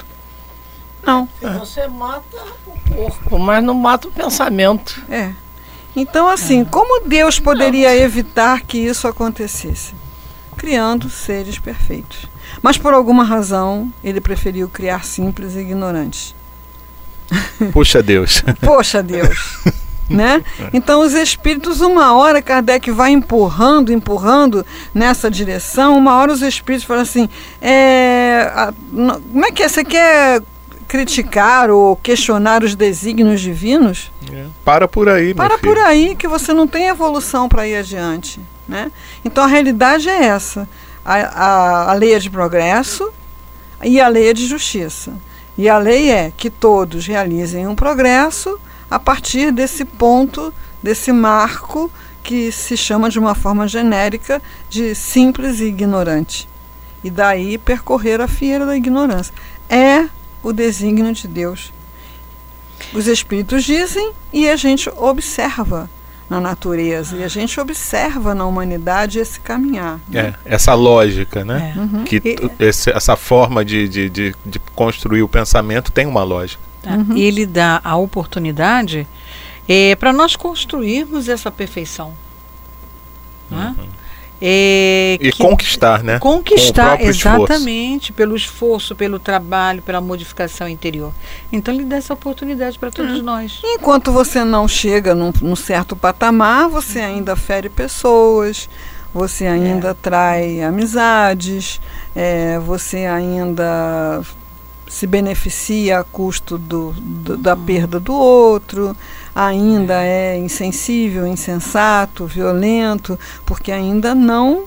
Não, 1.03 1.29
Você 1.59 1.87
mata 1.87 2.37
o 2.67 2.95
corpo, 2.95 3.39
mas 3.39 3.63
não 3.65 3.75
mata 3.75 4.09
o 4.09 4.13
pensamento. 4.13 5.03
é. 5.09 5.33
Então, 5.97 6.29
assim, 6.29 6.65
como 6.65 7.09
Deus 7.09 7.41
poderia 7.41 7.97
evitar 7.97 8.61
que 8.61 8.79
isso 8.79 9.09
acontecesse? 9.09 9.95
Criando 10.57 11.11
seres 11.11 11.59
perfeitos. 11.59 12.27
Mas 12.63 12.79
por 12.79 12.93
alguma 12.95 13.25
razão, 13.25 13.93
ele 14.05 14.21
preferiu 14.21 14.69
criar 14.69 15.05
simples 15.05 15.55
e 15.55 15.61
ignorantes. 15.61 16.35
Puxa 17.73 18.01
Deus. 18.03 18.43
Poxa 18.61 19.03
Deus. 19.03 19.59
né? 20.09 20.43
Então 20.73 21.01
os 21.03 21.13
espíritos, 21.15 21.81
uma 21.81 22.15
hora 22.15 22.41
Kardec 22.43 22.91
vai 22.91 23.11
empurrando, 23.11 23.93
empurrando 23.93 24.65
nessa 24.95 25.31
direção, 25.31 25.97
uma 25.99 26.15
hora 26.17 26.33
os 26.33 26.43
espíritos 26.43 26.87
falam 26.87 27.03
assim, 27.03 27.29
é, 27.61 28.51
a- 28.55 28.73
n- 28.93 29.21
como 29.33 29.45
é 29.47 29.51
que 29.53 29.63
é? 29.63 29.69
Você 29.69 29.85
quer 29.85 30.43
criticar 30.87 31.71
ou 31.71 31.95
questionar 31.97 32.65
os 32.65 32.75
desígnios 32.75 33.41
divinos? 33.41 34.11
Para 34.65 34.89
por 34.89 35.09
aí, 35.09 35.27
meu 35.27 35.35
Para 35.37 35.59
filho. 35.59 35.75
por 35.75 35.79
aí 35.85 36.15
que 36.17 36.27
você 36.27 36.53
não 36.55 36.67
tem 36.67 36.87
evolução 36.87 37.49
para 37.49 37.67
ir 37.69 37.77
adiante. 37.77 38.41
Né? 38.67 38.91
Então 39.25 39.45
a 39.45 39.47
realidade 39.47 40.09
é 40.09 40.25
essa. 40.25 40.69
A, 41.05 41.15
a, 41.15 41.91
a 41.91 41.95
lei 41.95 42.15
é 42.15 42.19
de 42.19 42.29
progresso 42.31 43.11
e 43.83 44.01
a 44.01 44.09
lei 44.09 44.29
é 44.31 44.33
de 44.33 44.47
justiça. 44.47 45.13
E 45.57 45.69
a 45.69 45.77
lei 45.79 46.11
é 46.11 46.33
que 46.37 46.51
todos 46.51 47.07
realizem 47.07 47.67
um 47.67 47.75
progresso 47.75 48.59
a 48.91 48.99
partir 48.99 49.51
desse 49.53 49.85
ponto, 49.85 50.53
desse 50.83 51.13
marco 51.13 51.91
que 52.23 52.51
se 52.53 52.77
chama 52.77 53.09
de 53.11 53.19
uma 53.19 53.35
forma 53.35 53.67
genérica 53.67 54.43
de 54.69 54.95
simples 54.95 55.61
e 55.61 55.65
ignorante. 55.65 56.49
E 57.03 57.11
daí 57.11 57.57
percorrer 57.59 58.21
a 58.21 58.29
fieira 58.29 58.67
da 58.67 58.77
ignorância. 58.77 59.33
É 59.69 60.07
o 60.43 60.53
desígnio 60.53 61.13
de 61.13 61.27
Deus. 61.29 61.73
Os 62.93 63.07
espíritos 63.07 63.65
dizem 63.65 64.13
e 64.33 64.49
a 64.49 64.57
gente 64.57 64.89
observa 64.97 65.89
na 66.31 66.39
natureza, 66.41 67.17
e 67.17 67.25
a 67.25 67.29
gente 67.29 67.59
observa 67.59 68.35
na 68.35 68.45
humanidade 68.45 69.19
esse 69.19 69.41
caminhar. 69.41 69.99
né? 70.09 70.35
É, 70.45 70.55
essa 70.55 70.75
lógica, 70.75 71.43
né? 71.43 71.73
É. 71.75 71.79
Uhum. 71.81 72.05
Que 72.05 72.17
E- 72.23 72.51
esse- 72.63 72.91
essa 72.91 73.17
forma 73.17 73.65
de, 73.65 73.89
de, 73.89 74.11
de, 74.11 74.35
de 74.45 74.59
construir 74.75 75.23
o 75.23 75.29
pensamento 75.29 75.91
tem 75.91 76.07
uma 76.07 76.23
lógica. 76.23 76.63
Tá? 76.83 76.91
Uhum. 76.93 77.17
Ele 77.17 77.45
dá 77.47 77.81
a 77.83 77.97
oportunidade 77.97 79.07
é, 79.69 79.97
para 79.97 80.13
nós 80.13 80.37
construirmos 80.37 81.29
essa 81.29 81.51
perfeição. 81.51 82.13
né? 83.51 83.75
É, 84.41 85.19
E 85.21 85.33
que- 85.33 85.39
conquistar, 85.39 86.05
né? 86.05 86.21
Conquistar, 86.21 86.91
próprio 86.91 87.11
esforço. 87.11 87.39
exatamente, 87.53 88.13
pelo 88.13 88.37
esforço, 88.37 88.95
pelo 88.95 89.19
trabalho, 89.19 89.83
pela 89.83 90.01
modificação 90.01 90.69
interior. 90.69 91.13
Então 91.53 91.75
ele 91.75 91.85
dá 91.85 91.97
essa 91.97 92.15
oportunidade 92.15 92.79
para 92.79 92.89
Hum. 92.91 92.93
todos 92.95 93.21
nós. 93.21 93.61
Enquanto 93.65 94.13
você 94.13 94.45
não 94.45 94.69
chega 94.69 95.13
num, 95.13 95.33
num 95.43 95.57
certo 95.57 95.97
patamar, 95.97 96.69
você 96.69 97.01
ainda 97.01 97.35
fere 97.35 97.69
pessoas, 97.69 98.69
você 99.13 99.45
ainda 99.47 99.93
trai 99.93 100.63
amizades, 100.63 101.81
é, 102.15 102.61
você 102.61 103.07
ainda 103.07 104.23
se 104.89 105.07
beneficia 105.07 105.99
a 106.01 106.05
custo 106.05 106.57
do, 106.59 106.93
do- 106.93 107.37
da 107.37 107.55
perda 107.57 108.01
do 108.01 108.13
outro, 108.15 108.97
ainda 109.35 110.03
é 110.03 110.37
insensível, 110.39 111.27
insensato, 111.27 112.27
violento, 112.27 113.19
porque 113.45 113.71
ainda 113.71 114.15
não 114.15 114.65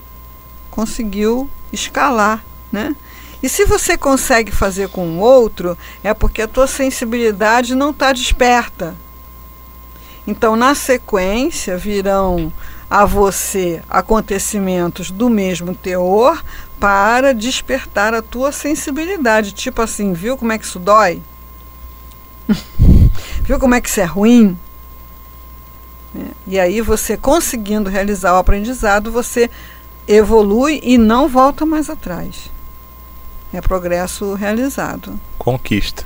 conseguiu 0.70 1.50
escalar, 1.72 2.44
né? 2.70 2.94
E 3.42 3.48
se 3.48 3.64
você 3.64 3.98
consegue 3.98 4.52
fazer 4.52 4.88
com 4.88 5.06
o 5.06 5.18
outro, 5.18 5.76
é 6.04 6.14
porque 6.14 6.42
a 6.42 6.48
tua 6.48 6.68
sensibilidade 6.68 7.74
não 7.74 7.90
está 7.90 8.12
desperta. 8.12 8.94
Então, 10.24 10.54
na 10.54 10.74
sequência, 10.76 11.76
virão 11.76 12.52
a 12.92 13.06
você 13.06 13.82
acontecimentos 13.88 15.10
do 15.10 15.30
mesmo 15.30 15.74
teor 15.74 16.44
para 16.78 17.32
despertar 17.32 18.12
a 18.12 18.20
tua 18.20 18.52
sensibilidade. 18.52 19.52
Tipo 19.52 19.80
assim, 19.80 20.12
viu 20.12 20.36
como 20.36 20.52
é 20.52 20.58
que 20.58 20.66
isso 20.66 20.78
dói? 20.78 21.22
viu 23.40 23.58
como 23.58 23.74
é 23.74 23.80
que 23.80 23.88
isso 23.88 23.98
é 23.98 24.04
ruim? 24.04 24.58
É, 26.14 26.26
E 26.46 26.60
aí 26.60 26.82
você 26.82 27.16
conseguindo 27.16 27.88
realizar 27.88 28.34
o 28.34 28.36
aprendizado, 28.36 29.10
você 29.10 29.50
evolui 30.06 30.78
e 30.82 30.98
não 30.98 31.30
volta 31.30 31.64
mais 31.64 31.88
atrás. 31.88 32.50
É 33.54 33.62
progresso 33.62 34.34
realizado. 34.34 35.18
conquista. 35.38 36.04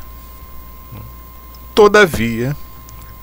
Todavia, 1.74 2.56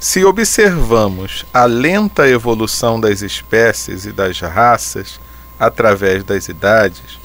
se 0.04 0.26
observamos 0.26 1.46
a 1.54 1.64
lenta 1.64 2.28
evolução 2.28 3.00
das 3.00 3.22
espécies 3.22 4.06
e 4.06 4.12
das 4.12 4.38
raças 4.42 5.18
através 5.58 6.26
das 6.26 6.50
idades, 6.50 7.18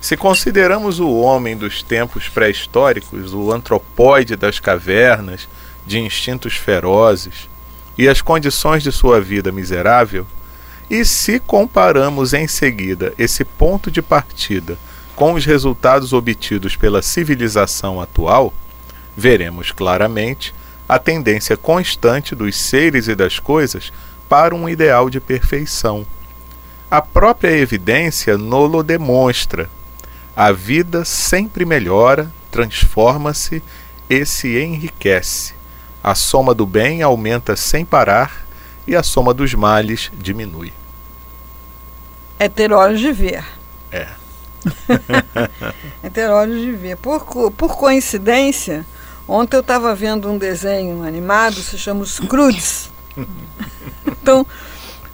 se 0.00 0.16
consideramos 0.16 0.98
o 0.98 1.10
homem 1.10 1.54
dos 1.54 1.82
tempos 1.82 2.30
pré-históricos, 2.30 3.34
o 3.34 3.52
antropóide 3.52 4.34
das 4.34 4.58
cavernas, 4.58 5.46
de 5.86 5.98
instintos 5.98 6.56
ferozes, 6.56 7.50
e 7.98 8.08
as 8.08 8.22
condições 8.22 8.82
de 8.82 8.90
sua 8.90 9.20
vida 9.20 9.52
miserável, 9.52 10.26
e 10.88 11.04
se 11.04 11.38
comparamos 11.38 12.32
em 12.32 12.48
seguida 12.48 13.12
esse 13.18 13.44
ponto 13.44 13.90
de 13.90 14.00
partida 14.00 14.78
com 15.14 15.34
os 15.34 15.44
resultados 15.44 16.14
obtidos 16.14 16.76
pela 16.76 17.02
civilização 17.02 18.00
atual, 18.00 18.54
veremos 19.14 19.70
claramente 19.70 20.54
a 20.92 20.98
tendência 20.98 21.56
constante 21.56 22.34
dos 22.34 22.54
seres 22.54 23.08
e 23.08 23.14
das 23.14 23.38
coisas 23.38 23.90
para 24.28 24.54
um 24.54 24.68
ideal 24.68 25.08
de 25.08 25.20
perfeição. 25.20 26.06
A 26.90 27.00
própria 27.00 27.50
evidência 27.50 28.36
nolo 28.36 28.82
demonstra. 28.82 29.70
A 30.36 30.52
vida 30.52 31.02
sempre 31.02 31.64
melhora, 31.64 32.30
transforma-se 32.50 33.62
e 34.10 34.26
se 34.26 34.60
enriquece. 34.62 35.54
A 36.04 36.14
soma 36.14 36.52
do 36.52 36.66
bem 36.66 37.00
aumenta 37.00 37.56
sem 37.56 37.86
parar 37.86 38.44
e 38.86 38.94
a 38.94 39.02
soma 39.02 39.32
dos 39.32 39.54
males 39.54 40.12
diminui. 40.18 40.74
É 42.38 42.50
ter 42.50 42.70
olhos 42.70 43.00
de 43.00 43.12
ver. 43.12 43.42
É. 43.90 44.08
é 46.02 46.10
ter 46.10 46.28
olhos 46.28 46.60
de 46.60 46.72
ver. 46.72 46.98
Por, 46.98 47.50
por 47.52 47.78
coincidência, 47.78 48.84
ontem 49.32 49.56
eu 49.56 49.60
estava 49.60 49.94
vendo 49.94 50.30
um 50.30 50.36
desenho 50.36 51.02
animado, 51.02 51.54
se 51.56 51.78
chama 51.78 52.02
Os 52.02 52.20
Crudes. 52.20 52.90
então, 54.06 54.46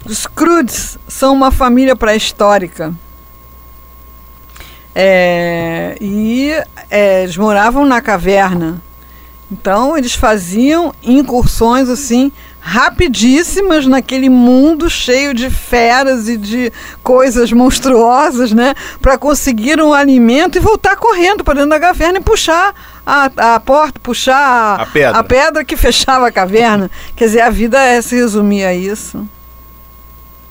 os 0.05 0.27
Crudes 0.27 0.97
são 1.07 1.33
uma 1.33 1.51
família 1.51 1.95
pré-histórica. 1.95 2.93
É, 4.93 5.95
e 6.01 6.51
é, 6.89 7.23
eles 7.23 7.37
moravam 7.37 7.85
na 7.85 8.01
caverna. 8.01 8.81
Então 9.51 9.97
eles 9.97 10.13
faziam 10.13 10.93
incursões 11.01 11.89
assim 11.89 12.31
rapidíssimas 12.61 13.85
naquele 13.87 14.29
mundo 14.29 14.89
cheio 14.89 15.33
de 15.33 15.49
feras 15.49 16.27
e 16.27 16.37
de 16.37 16.71
coisas 17.01 17.51
monstruosas, 17.51 18.51
né, 18.51 18.73
para 19.01 19.17
conseguir 19.17 19.81
um 19.81 19.93
alimento 19.93 20.57
e 20.57 20.61
voltar 20.61 20.95
correndo 20.97 21.43
para 21.43 21.55
dentro 21.55 21.69
da 21.69 21.79
caverna 21.79 22.19
e 22.19 22.23
puxar 22.23 22.73
a, 23.05 23.55
a 23.55 23.59
porta, 23.59 23.99
puxar 23.99 24.81
A 24.81 24.85
pedra. 24.85 25.17
a 25.19 25.23
pedra 25.23 25.65
que 25.65 25.75
fechava 25.77 26.27
a 26.27 26.31
caverna. 26.31 26.91
Quer 27.15 27.25
dizer, 27.25 27.41
a 27.41 27.49
vida 27.49 27.79
é, 27.79 28.01
se 28.01 28.15
resumia 28.15 28.67
a 28.69 28.73
isso, 28.75 29.27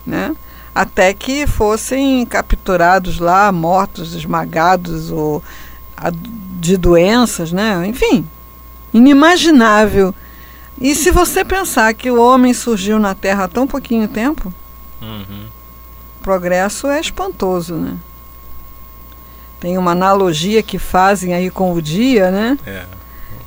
né? 0.06 0.34
Até 0.74 1.12
que 1.12 1.46
fossem 1.46 2.24
capturados 2.24 3.18
lá, 3.18 3.50
mortos, 3.52 4.14
esmagados 4.14 5.10
ou 5.10 5.42
a- 5.96 6.12
de 6.60 6.76
doenças, 6.76 7.52
né? 7.52 7.84
Enfim, 7.86 8.26
inimaginável. 8.94 10.14
E 10.80 10.94
se 10.94 11.10
você 11.10 11.44
pensar 11.44 11.92
que 11.94 12.10
o 12.10 12.20
homem 12.20 12.54
surgiu 12.54 12.98
na 12.98 13.14
Terra 13.14 13.44
há 13.44 13.48
tão 13.48 13.66
pouquinho 13.66 14.06
tempo, 14.06 14.52
o 16.20 16.22
progresso 16.22 16.86
é 16.86 17.00
espantoso, 17.00 17.74
né? 17.74 17.96
Tem 19.58 19.76
uma 19.76 19.90
analogia 19.90 20.62
que 20.62 20.78
fazem 20.78 21.34
aí 21.34 21.50
com 21.50 21.72
o 21.72 21.82
dia, 21.82 22.30
né? 22.30 22.58
É. 22.64 22.84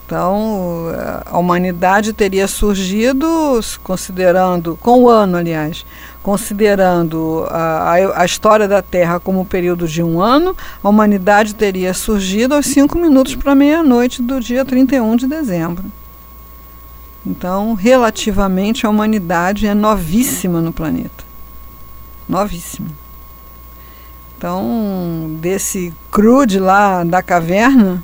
Então, 0.06 0.88
a 1.26 1.39
humanidade 1.39 2.12
teria 2.12 2.46
surgido, 2.46 3.62
considerando, 3.82 4.78
com 4.82 5.04
o 5.04 5.10
ano, 5.10 5.38
aliás, 5.38 5.86
considerando 6.22 7.46
a, 7.50 7.94
a, 7.94 8.22
a 8.22 8.26
história 8.26 8.67
da 8.67 8.82
Terra 8.82 9.22
como 9.22 9.39
um 9.39 9.46
período 9.46 9.88
de 9.88 10.04
um 10.04 10.20
ano, 10.20 10.54
a 10.84 10.89
humanidade 10.89 11.56
teria 11.56 11.94
surgido 11.94 12.56
aos 12.56 12.65
cinco 12.65 12.98
minutos 12.98 13.36
para 13.36 13.56
meia-noite 13.56 14.22
do 14.22 14.41
dia 14.41 14.65
31 14.65 15.15
de 15.15 15.28
dezembro. 15.28 15.86
Então, 17.26 17.74
relativamente, 17.74 18.86
a 18.86 18.90
humanidade 18.90 19.68
é 19.68 19.74
novíssima 19.74 20.60
no 20.60 20.74
planeta. 20.74 21.24
Novíssima. 22.28 22.90
Então, 24.38 25.38
desse 25.40 25.94
crude 26.10 26.60
lá 26.60 27.04
da 27.04 27.22
caverna, 27.22 28.04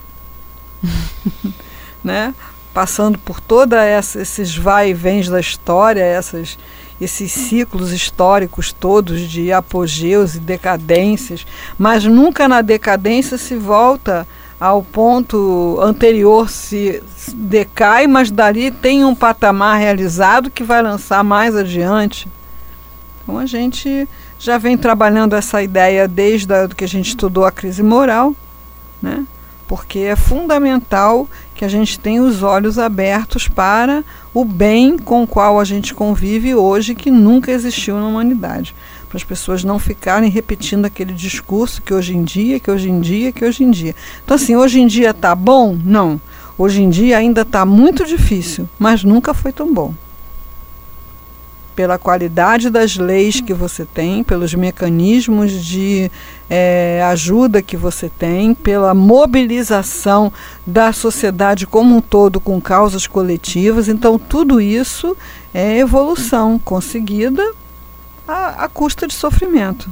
né? 2.04 2.36
Passando 2.72 3.18
por 3.18 3.42
toda 3.42 3.84
essa, 3.84 4.22
esses 4.22 4.56
vai 4.56 4.92
e 4.92 4.94
vens 4.94 5.28
da 5.28 5.40
história, 5.40 6.04
essas, 6.04 6.60
esses 7.02 7.32
ciclos 7.32 7.92
históricos 7.92 8.72
todos 8.72 9.22
de 9.22 9.52
apogeus 9.52 10.36
e 10.36 10.40
decadências, 10.40 11.44
mas 11.76 12.04
nunca 12.04 12.48
na 12.48 12.62
decadência 12.62 13.36
se 13.36 13.56
volta 13.56 14.28
ao 14.60 14.82
ponto 14.82 15.78
anterior, 15.82 16.50
se 16.50 17.04
decai, 17.34 18.08
mas 18.08 18.32
dali 18.32 18.72
tem 18.72 19.06
um 19.06 19.13
patamar 19.13 19.80
realizado 19.80 20.50
que 20.50 20.63
vai 20.63 20.82
lançar 20.82 21.24
mais 21.24 21.56
adiante. 21.56 22.28
Então 23.22 23.38
a 23.38 23.46
gente 23.46 24.08
já 24.39 24.58
vem 24.58 24.78
trabalhando 24.78 25.36
essa 25.36 25.62
ideia 25.62 26.08
desde 26.08 26.54
a, 26.54 26.67
que 26.67 26.84
a 26.84 26.88
gente 26.88 27.10
estudou 27.10 27.46
a 27.46 27.52
crise 27.52 27.84
moral, 27.84 28.36
né? 29.02 29.26
porque 29.67 30.00
é 30.00 30.15
fundamental 30.15 31.28
que 31.54 31.65
a 31.65 31.67
gente 31.67 32.00
tenha 32.00 32.24
os 32.24 32.41
olhos 32.41 32.80
abertos 32.80 33.48
para 33.48 34.04
o 34.34 34.46
bem 34.46 34.98
com 34.98 35.24
o 35.24 35.28
qual 35.28 35.60
a 35.60 35.65
gente 35.65 35.93
convive 35.93 36.56
hoje, 36.56 36.96
que 36.96 37.12
nunca 37.12 37.52
existiu 37.52 38.00
na 38.00 38.08
humanidade. 38.08 38.74
Para 39.08 39.17
as 39.17 39.24
pessoas 39.24 39.63
não 39.63 39.80
ficarem 39.80 40.30
repetindo 40.30 40.86
aquele 40.86 41.13
discurso 41.13 41.82
que 41.82 41.93
hoje 41.93 42.15
em 42.15 42.24
dia, 42.24 42.60
que 42.60 42.70
hoje 42.70 42.89
em 42.89 43.00
dia, 43.00 43.32
que 43.32 43.46
hoje 43.46 43.63
em 43.63 43.72
dia. 43.72 43.96
Então, 44.24 44.36
assim, 44.36 44.56
hoje 44.56 44.80
em 44.82 44.88
dia 44.88 45.12
está 45.12 45.34
bom? 45.34 45.78
Não. 45.84 46.20
Hoje 46.58 46.82
em 46.82 46.89
dia 46.89 47.17
ainda 47.17 47.41
está 47.41 47.65
muito 47.65 48.06
difícil, 48.06 48.67
mas 48.78 49.04
nunca 49.04 49.34
foi 49.34 49.54
tão 49.54 49.74
bom 49.74 49.93
pela 51.78 52.00
qualidade 52.00 52.72
das 52.72 52.98
leis 52.98 53.39
que 53.39 53.54
você 53.54 53.86
tem, 53.86 54.24
pelos 54.24 54.52
mecanismos 54.56 55.63
de 55.63 56.10
eh, 56.50 57.04
ajuda 57.06 57.62
que 57.62 57.78
você 57.78 58.10
tem, 58.10 58.56
pela 58.56 58.96
mobilização 58.96 60.34
da 60.65 60.91
sociedade 60.91 61.67
como 61.67 61.96
um 61.96 62.02
todo 62.02 62.39
com 62.39 62.60
causas 62.60 63.06
coletivas. 63.06 63.88
Então, 63.88 64.17
tudo 64.17 64.60
isso 64.60 65.15
é 65.54 65.78
evolução 65.78 66.58
conseguida 66.58 67.48
à, 68.28 68.66
à 68.66 68.70
custa 68.70 69.08
de 69.08 69.13
sofrimento. 69.13 69.90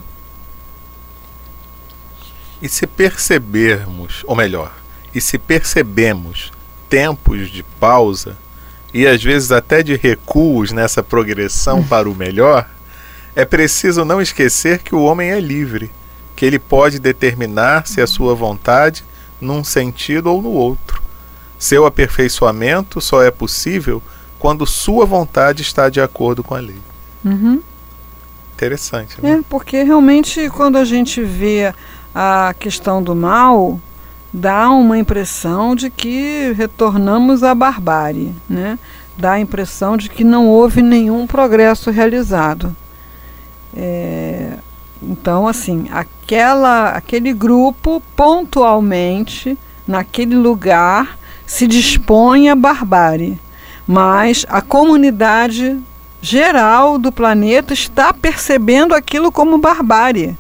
E 2.62 2.70
se 2.70 2.88
percebermos, 2.88 4.24
ou 4.26 4.36
melhor, 4.36 4.74
e 5.14 5.22
se 5.22 5.38
percebemos 5.38 6.52
tempos 6.90 7.50
de 7.50 7.64
pausa 7.64 8.38
e 8.94 9.06
às 9.06 9.22
vezes 9.22 9.52
até 9.52 9.84
de 9.84 9.96
recuos 9.96 10.72
nessa 10.72 11.04
progressão 11.04 11.84
para 11.84 12.10
o 12.10 12.16
melhor, 12.16 12.70
É 13.36 13.44
preciso 13.44 14.06
não 14.06 14.22
esquecer 14.22 14.80
que 14.80 14.96
o 14.96 15.04
homem 15.04 15.30
é 15.30 15.42
livre, 15.42 15.92
que 16.36 16.46
ele 16.46 16.58
pode 16.58 17.00
determinar-se 17.00 18.00
a 18.00 18.08
sua 18.08 18.34
vontade 18.34 19.04
num 19.42 19.62
sentido 19.62 20.32
ou 20.32 20.42
no 20.42 20.52
outro. 20.52 21.04
Seu 21.60 21.86
aperfeiçoamento 21.86 23.02
só 23.02 23.22
é 23.22 23.30
possível 23.30 24.02
quando 24.40 24.66
sua 24.66 25.06
vontade 25.06 25.62
está 25.62 25.90
de 25.90 26.00
acordo 26.00 26.44
com 26.44 26.56
a 26.56 26.60
lei. 26.60 26.80
Uhum. 27.26 27.62
Interessante, 28.56 29.22
né? 29.22 29.34
É, 29.34 29.42
porque 29.50 29.84
realmente 29.84 30.50
quando 30.50 30.78
a 30.78 30.86
gente 30.86 31.22
vê 31.22 31.74
a 32.14 32.56
questão 32.58 33.04
do 33.04 33.14
mal, 33.14 33.80
dá 34.32 34.70
uma 34.70 34.98
impressão 34.98 35.76
de 35.76 35.90
que 35.90 36.54
retornamos 36.56 37.44
à 37.44 37.54
barbárie, 37.54 38.34
né? 38.50 38.80
Dá 39.18 39.34
a 39.34 39.40
impressão 39.40 39.98
de 39.98 40.10
que 40.10 40.24
não 40.24 40.48
houve 40.48 40.82
nenhum 40.82 41.28
progresso 41.28 41.92
realizado. 41.92 42.76
É, 43.76 44.58
então, 45.02 45.48
assim, 45.48 45.88
aquela, 45.92 46.90
aquele 46.90 47.34
grupo 47.34 48.02
pontualmente, 48.16 49.58
naquele 49.86 50.36
lugar, 50.36 51.18
se 51.46 51.68
dispõe 51.68 52.50
à 52.50 52.56
barbárie, 52.56 53.40
mas 53.86 54.46
a 54.50 54.62
comunidade 54.62 55.78
geral 56.26 56.98
do 56.98 57.12
planeta 57.12 57.74
está 57.74 58.12
percebendo 58.14 58.94
aquilo 58.96 59.32
como 59.32 59.58
barbárie. 59.58 60.36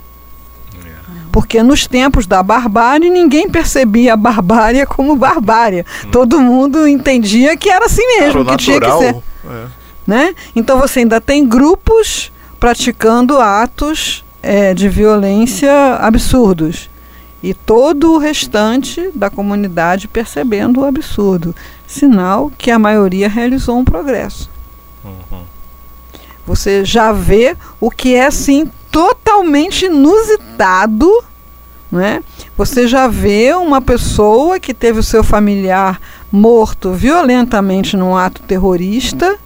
Porque 1.31 1.61
nos 1.61 1.85
tempos 1.85 2.25
da 2.25 2.41
barbárie, 2.41 3.09
ninguém 3.09 3.49
percebia 3.49 4.13
a 4.13 4.17
barbárie 4.17 4.85
como 4.85 5.17
barbárie. 5.17 5.85
Hum. 6.05 6.11
Todo 6.11 6.39
mundo 6.39 6.87
entendia 6.87 7.57
que 7.57 7.69
era 7.69 7.85
assim 7.85 8.05
mesmo, 8.19 8.43
Claro, 8.45 8.57
que 8.57 8.63
tinha 8.63 8.79
que 8.79 8.91
ser. 8.91 9.15
é. 9.45 9.65
Né? 10.07 10.35
Então 10.55 10.79
você 10.79 10.99
ainda 10.99 11.19
tem 11.19 11.45
grupos 11.45 12.31
praticando 12.59 13.39
atos 13.39 14.23
é, 14.41 14.73
de 14.73 14.87
violência 14.87 15.71
absurdos. 15.99 16.89
E 17.43 17.53
todo 17.53 18.13
o 18.13 18.17
restante 18.17 19.11
da 19.13 19.29
comunidade 19.29 20.07
percebendo 20.07 20.81
o 20.81 20.85
absurdo. 20.85 21.53
Sinal 21.85 22.51
que 22.57 22.71
a 22.71 22.79
maioria 22.79 23.27
realizou 23.27 23.77
um 23.77 23.83
progresso. 23.83 24.49
Uhum. 25.03 25.43
Você 26.45 26.85
já 26.85 27.11
vê 27.11 27.57
o 27.79 27.89
que 27.89 28.15
é 28.15 28.27
assim 28.27 28.69
totalmente 28.91 29.85
inusitado, 29.85 31.11
né? 31.91 32.23
Você 32.57 32.87
já 32.87 33.07
vê 33.07 33.53
uma 33.53 33.81
pessoa 33.81 34.59
que 34.59 34.73
teve 34.73 34.99
o 34.99 35.03
seu 35.03 35.23
familiar 35.23 35.99
morto 36.31 36.91
violentamente 36.91 37.97
num 37.97 38.15
ato 38.15 38.41
terrorista 38.43 39.37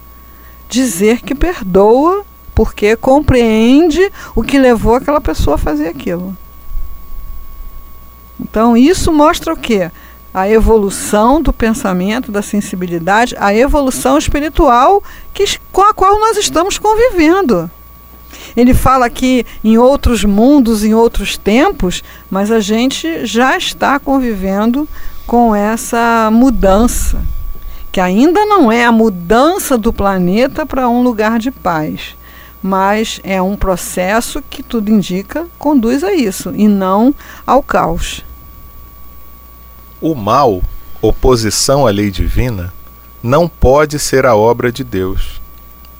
dizer 0.68 1.20
que 1.22 1.34
perdoa 1.34 2.24
porque 2.54 2.94
compreende 2.94 4.12
o 4.34 4.42
que 4.42 4.58
levou 4.58 4.94
aquela 4.94 5.20
pessoa 5.20 5.54
a 5.54 5.58
fazer 5.58 5.88
aquilo. 5.88 6.36
Então 8.38 8.76
isso 8.76 9.12
mostra 9.12 9.52
o 9.52 9.56
quê? 9.56 9.90
A 10.32 10.48
evolução 10.48 11.42
do 11.42 11.52
pensamento, 11.52 12.30
da 12.30 12.42
sensibilidade, 12.42 13.34
a 13.38 13.54
evolução 13.54 14.16
espiritual 14.16 15.02
que, 15.34 15.44
com 15.72 15.82
a 15.82 15.92
qual 15.92 16.18
nós 16.20 16.36
estamos 16.36 16.78
convivendo. 16.78 17.70
Ele 18.56 18.74
fala 18.74 19.06
aqui 19.06 19.44
em 19.62 19.78
outros 19.78 20.24
mundos, 20.24 20.84
em 20.84 20.94
outros 20.94 21.36
tempos, 21.36 22.02
mas 22.30 22.50
a 22.50 22.60
gente 22.60 23.26
já 23.26 23.56
está 23.56 23.98
convivendo 23.98 24.88
com 25.26 25.54
essa 25.54 26.28
mudança, 26.32 27.22
que 27.92 28.00
ainda 28.00 28.44
não 28.46 28.70
é 28.70 28.84
a 28.84 28.92
mudança 28.92 29.76
do 29.78 29.92
planeta 29.92 30.66
para 30.66 30.88
um 30.88 31.02
lugar 31.02 31.38
de 31.38 31.50
paz, 31.50 32.16
mas 32.62 33.20
é 33.22 33.40
um 33.40 33.56
processo 33.56 34.42
que 34.50 34.62
tudo 34.62 34.90
indica 34.90 35.46
conduz 35.58 36.02
a 36.02 36.12
isso 36.12 36.52
e 36.54 36.68
não 36.68 37.14
ao 37.46 37.62
caos. 37.62 38.24
O 40.02 40.14
mal, 40.14 40.62
oposição 41.02 41.86
à 41.86 41.90
lei 41.90 42.10
divina, 42.10 42.72
não 43.22 43.46
pode 43.46 43.98
ser 43.98 44.24
a 44.24 44.34
obra 44.34 44.72
de 44.72 44.82
Deus. 44.82 45.42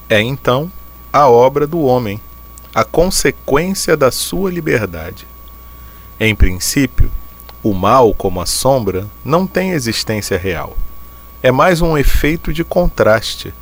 É 0.08 0.22
então 0.22 0.72
a 1.12 1.28
obra 1.28 1.66
do 1.66 1.82
homem, 1.82 2.18
a 2.74 2.82
consequência 2.82 3.98
da 3.98 4.10
sua 4.10 4.50
liberdade. 4.50 5.26
Em 6.18 6.34
princípio, 6.34 7.10
o 7.62 7.74
mal, 7.74 8.14
como 8.14 8.40
a 8.40 8.46
sombra, 8.46 9.06
não 9.22 9.46
tem 9.46 9.72
existência 9.72 10.38
real. 10.38 10.74
É 11.42 11.52
mais 11.52 11.82
um 11.82 11.98
efeito 11.98 12.54
de 12.54 12.64
contraste. 12.64 13.52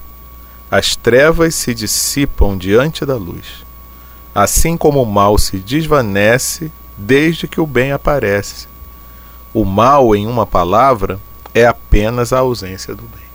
As 0.70 0.94
trevas 0.94 1.56
se 1.56 1.74
dissipam 1.74 2.56
diante 2.56 3.04
da 3.04 3.16
luz, 3.16 3.64
assim 4.32 4.76
como 4.76 5.02
o 5.02 5.06
mal 5.06 5.36
se 5.36 5.56
desvanece 5.56 6.70
desde 6.96 7.48
que 7.48 7.60
o 7.60 7.66
bem 7.66 7.90
aparece. 7.90 8.68
O 9.52 9.64
mal, 9.64 10.14
em 10.14 10.26
uma 10.26 10.46
palavra, 10.46 11.18
é 11.54 11.66
apenas 11.66 12.32
a 12.32 12.38
ausência 12.38 12.94
do 12.94 13.02
bem. 13.02 13.28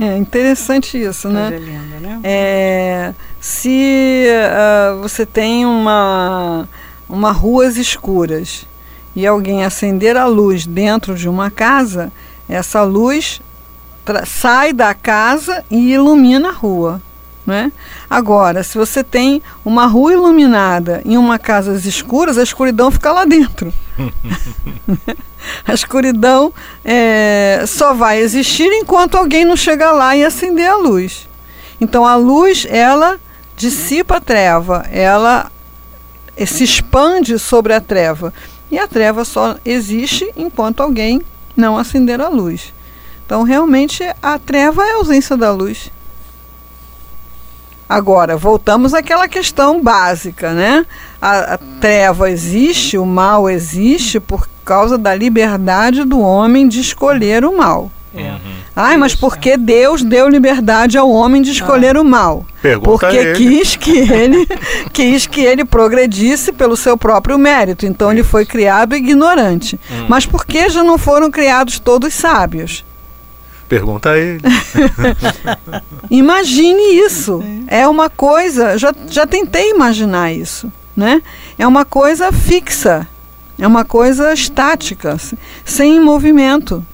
É 0.00 0.16
interessante 0.16 0.96
isso, 0.96 1.28
né? 1.28 1.50
Né? 2.00 2.20
É, 2.24 3.14
se 3.38 4.24
ah, 4.50 4.96
você 5.02 5.26
tem 5.26 5.66
uma, 5.66 6.66
uma 7.08 7.30
ruas 7.30 7.76
escuras 7.76 8.66
e 9.14 9.26
alguém 9.26 9.64
acender 9.64 10.16
a 10.16 10.24
luz 10.24 10.66
dentro 10.66 11.14
de 11.14 11.28
uma 11.28 11.50
casa, 11.50 12.10
essa 12.48 12.82
luz 12.82 13.42
sai 14.26 14.72
da 14.72 14.94
casa 14.94 15.62
e 15.70 15.92
ilumina 15.92 16.48
a 16.48 16.52
rua. 16.52 17.00
Né? 17.44 17.72
Agora, 18.08 18.62
se 18.62 18.78
você 18.78 19.02
tem 19.02 19.42
uma 19.64 19.86
rua 19.86 20.12
iluminada 20.12 21.02
em 21.04 21.16
uma 21.16 21.40
casa 21.40 21.74
escuras, 21.88 22.38
a 22.38 22.42
escuridão 22.42 22.90
fica 22.90 23.10
lá 23.10 23.24
dentro. 23.24 23.72
a 25.66 25.74
escuridão 25.74 26.52
é, 26.84 27.64
só 27.66 27.94
vai 27.94 28.20
existir 28.20 28.70
enquanto 28.72 29.16
alguém 29.16 29.44
não 29.44 29.56
chegar 29.56 29.90
lá 29.90 30.14
e 30.16 30.24
acender 30.24 30.68
a 30.68 30.76
luz. 30.76 31.28
Então 31.80 32.06
a 32.06 32.14
luz, 32.14 32.64
ela 32.70 33.18
dissipa 33.56 34.18
a 34.18 34.20
treva, 34.20 34.86
ela 34.90 35.50
eh, 36.36 36.46
se 36.46 36.62
expande 36.62 37.40
sobre 37.40 37.74
a 37.74 37.80
treva. 37.80 38.32
E 38.70 38.78
a 38.78 38.86
treva 38.86 39.24
só 39.24 39.56
existe 39.64 40.30
enquanto 40.36 40.80
alguém 40.80 41.20
não 41.56 41.76
acender 41.76 42.20
a 42.20 42.28
luz. 42.28 42.72
Então 43.26 43.42
realmente 43.42 44.02
a 44.22 44.38
treva 44.38 44.84
é 44.84 44.92
a 44.92 44.96
ausência 44.96 45.36
da 45.36 45.52
luz. 45.52 45.90
Agora, 47.92 48.38
voltamos 48.38 48.94
àquela 48.94 49.28
questão 49.28 49.82
básica, 49.82 50.54
né? 50.54 50.86
A, 51.20 51.54
a 51.54 51.58
treva 51.78 52.30
existe, 52.30 52.96
o 52.96 53.04
mal 53.04 53.50
existe 53.50 54.18
por 54.18 54.48
causa 54.64 54.96
da 54.96 55.14
liberdade 55.14 56.02
do 56.02 56.18
homem 56.18 56.66
de 56.66 56.80
escolher 56.80 57.44
o 57.44 57.54
mal. 57.54 57.90
É. 58.14 58.32
Ai, 58.74 58.96
mas 58.96 59.12
Isso, 59.12 59.20
por 59.20 59.36
que 59.36 59.58
Deus 59.58 60.02
deu 60.02 60.26
liberdade 60.26 60.96
ao 60.96 61.10
homem 61.10 61.42
de 61.42 61.50
escolher 61.50 61.98
o 61.98 62.04
mal? 62.04 62.46
Pergunta 62.62 62.90
Porque 62.90 63.16
ele. 63.16 63.34
quis 63.34 63.76
que 63.76 63.98
ele 63.98 64.48
quis 64.90 65.26
que 65.26 65.42
ele 65.42 65.62
progredisse 65.62 66.50
pelo 66.50 66.76
seu 66.76 66.96
próprio 66.96 67.38
mérito. 67.38 67.84
Então 67.84 68.10
ele 68.10 68.22
foi 68.22 68.46
criado 68.46 68.96
ignorante. 68.96 69.78
Hum. 69.90 70.06
Mas 70.08 70.24
por 70.24 70.46
que 70.46 70.70
já 70.70 70.82
não 70.82 70.96
foram 70.96 71.30
criados 71.30 71.78
todos 71.78 72.14
sábios? 72.14 72.84
Pergunta 73.72 74.10
a 74.10 74.18
ele. 74.18 74.42
Imagine 76.10 76.82
isso. 77.06 77.42
É 77.66 77.88
uma 77.88 78.10
coisa, 78.10 78.76
já, 78.76 78.94
já 79.08 79.26
tentei 79.26 79.70
imaginar 79.70 80.30
isso, 80.30 80.70
né? 80.94 81.22
É 81.58 81.66
uma 81.66 81.82
coisa 81.82 82.30
fixa. 82.30 83.08
É 83.58 83.66
uma 83.66 83.82
coisa 83.82 84.30
estática, 84.34 85.16
se- 85.16 85.38
sem 85.64 85.98
movimento. 85.98 86.84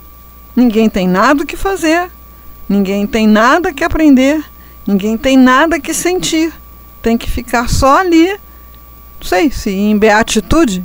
Ninguém 0.55 0.89
tem 0.89 1.09
nada 1.09 1.43
o 1.43 1.47
que 1.47 1.57
fazer. 1.57 2.13
Ninguém 2.69 3.09
tem 3.09 3.27
nada 3.27 3.73
que 3.73 3.83
aprender. 3.83 4.41
Ninguém 4.87 5.19
tem 5.19 5.37
nada 5.37 5.81
que 5.81 5.93
sentir. 5.93 6.53
Tem 7.03 7.19
que 7.19 7.29
ficar 7.29 7.69
só 7.69 7.99
ali. 7.99 8.29
Não 8.29 9.27
sei 9.27 9.51
se 9.51 9.69
em 9.71 9.99
beatitude. 9.99 10.85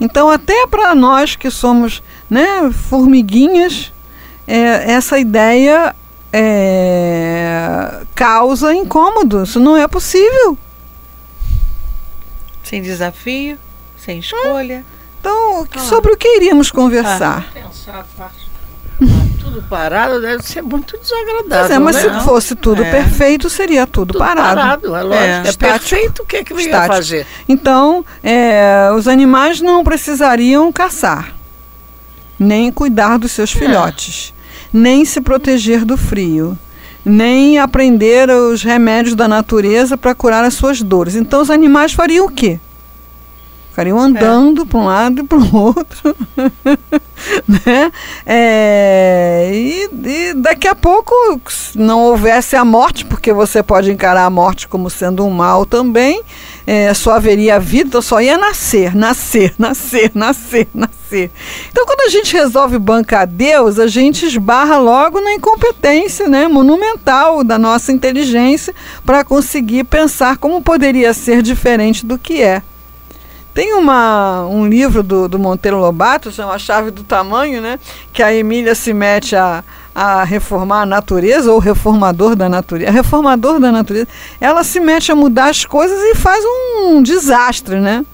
Então, 0.00 0.28
até 0.28 0.66
para 0.66 0.92
nós 0.92 1.36
que 1.36 1.52
somos 1.52 2.02
né, 2.28 2.68
formiguinhas, 2.72 3.92
é, 4.48 4.92
essa 4.92 5.18
ideia 5.18 5.94
é, 6.32 8.00
causa 8.14 8.74
incômodo. 8.74 9.42
Isso 9.44 9.60
não 9.60 9.76
é 9.76 9.86
possível. 9.86 10.56
Sem 12.62 12.82
desafio, 12.82 13.58
sem 13.96 14.18
escolha. 14.18 14.84
Então, 15.20 15.62
o 15.62 15.66
que- 15.66 15.80
sobre 15.80 16.12
o 16.12 16.16
que 16.16 16.28
iríamos 16.36 16.70
conversar? 16.70 17.50
Pensar 17.52 18.00
a 18.00 18.04
parte. 18.16 18.48
Tudo 19.40 19.62
parado 19.62 20.20
deve 20.20 20.42
ser 20.42 20.60
muito 20.62 20.98
desagradável. 20.98 21.76
É, 21.76 21.78
mas 21.78 21.96
né? 21.96 22.02
se 22.02 22.08
Não? 22.08 22.20
fosse 22.20 22.54
tudo 22.54 22.82
É. 22.82 22.90
perfeito, 22.90 23.48
seria 23.48 23.86
tudo, 23.86 24.12
Tudo 24.12 24.18
parado. 24.18 24.94
é 24.94 25.02
lógico. 25.02 25.14
É, 25.14 25.48
É, 25.48 25.52
perfeito, 25.52 26.22
o 26.22 26.26
que, 26.26 26.44
que 26.44 26.52
eu 26.52 26.60
ia 26.60 26.86
fazer? 26.86 27.26
Então, 27.48 28.04
é, 28.22 28.90
os 28.94 29.08
animais 29.08 29.60
não 29.60 29.82
precisariam 29.84 30.70
caçar, 30.72 31.32
nem 32.38 32.70
cuidar 32.72 33.18
dos 33.18 33.32
seus 33.32 33.50
filhotes, 33.52 34.34
nem 34.72 35.04
se 35.04 35.20
proteger 35.20 35.84
do 35.84 35.96
frio, 35.96 36.58
nem 37.04 37.58
aprender 37.58 38.28
os 38.28 38.62
remédios 38.62 39.14
da 39.14 39.26
natureza 39.28 39.96
para 39.96 40.14
curar 40.14 40.44
as 40.44 40.54
suas 40.54 40.82
dores. 40.82 41.14
Então 41.14 41.40
os 41.40 41.50
animais 41.50 41.92
fariam 41.92 42.26
o 42.26 42.30
quê? 42.30 42.60
Ficariam 43.78 44.00
andando 44.00 44.62
é. 44.62 44.64
para 44.64 44.78
um 44.78 44.84
lado 44.86 45.20
e 45.20 45.22
para 45.22 45.38
o 45.38 45.56
outro. 45.56 46.16
né? 47.46 47.92
É, 48.26 49.50
e, 49.54 49.88
e, 50.04 50.34
daqui 50.34 50.66
a 50.66 50.74
pouco, 50.74 51.14
se 51.48 51.78
não 51.78 52.00
houvesse 52.00 52.56
a 52.56 52.64
morte, 52.64 53.04
porque 53.04 53.32
você 53.32 53.62
pode 53.62 53.92
encarar 53.92 54.24
a 54.24 54.30
morte 54.30 54.66
como 54.66 54.90
sendo 54.90 55.24
um 55.24 55.30
mal 55.30 55.64
também, 55.64 56.20
é, 56.66 56.92
só 56.92 57.12
haveria 57.12 57.54
a 57.54 57.58
vida, 57.60 57.86
então 57.86 58.02
só 58.02 58.20
ia 58.20 58.36
nascer, 58.36 58.96
nascer, 58.96 59.54
nascer, 59.56 60.10
nascer, 60.12 60.66
nascer. 60.74 61.30
Então, 61.70 61.86
quando 61.86 62.00
a 62.00 62.10
gente 62.10 62.36
resolve 62.36 62.80
bancar 62.80 63.28
Deus, 63.28 63.78
a 63.78 63.86
gente 63.86 64.26
esbarra 64.26 64.76
logo 64.76 65.20
na 65.20 65.34
incompetência 65.34 66.26
né, 66.26 66.48
monumental 66.48 67.44
da 67.44 67.56
nossa 67.56 67.92
inteligência 67.92 68.74
para 69.06 69.22
conseguir 69.22 69.84
pensar 69.84 70.36
como 70.36 70.60
poderia 70.60 71.14
ser 71.14 71.42
diferente 71.42 72.04
do 72.04 72.18
que 72.18 72.42
é. 72.42 72.60
Tem 73.58 73.74
uma, 73.74 74.46
um 74.46 74.68
livro 74.68 75.02
do, 75.02 75.26
do 75.26 75.36
Monteiro 75.36 75.80
Lobato, 75.80 76.30
chama 76.30 76.52
A 76.52 76.60
Chave 76.60 76.92
do 76.92 77.02
Tamanho, 77.02 77.60
né? 77.60 77.80
Que 78.12 78.22
a 78.22 78.32
Emília 78.32 78.72
se 78.72 78.94
mete 78.94 79.34
a, 79.34 79.64
a 79.92 80.22
reformar 80.22 80.82
a 80.82 80.86
natureza, 80.86 81.50
ou 81.50 81.58
reformador 81.58 82.36
da 82.36 82.48
natureza. 82.48 82.88
A 82.88 82.92
reformador 82.92 83.58
da 83.58 83.72
natureza, 83.72 84.06
ela 84.40 84.62
se 84.62 84.78
mete 84.78 85.10
a 85.10 85.16
mudar 85.16 85.50
as 85.50 85.64
coisas 85.64 85.98
e 85.98 86.14
faz 86.14 86.44
um 86.44 87.02
desastre, 87.02 87.80
né? 87.80 88.06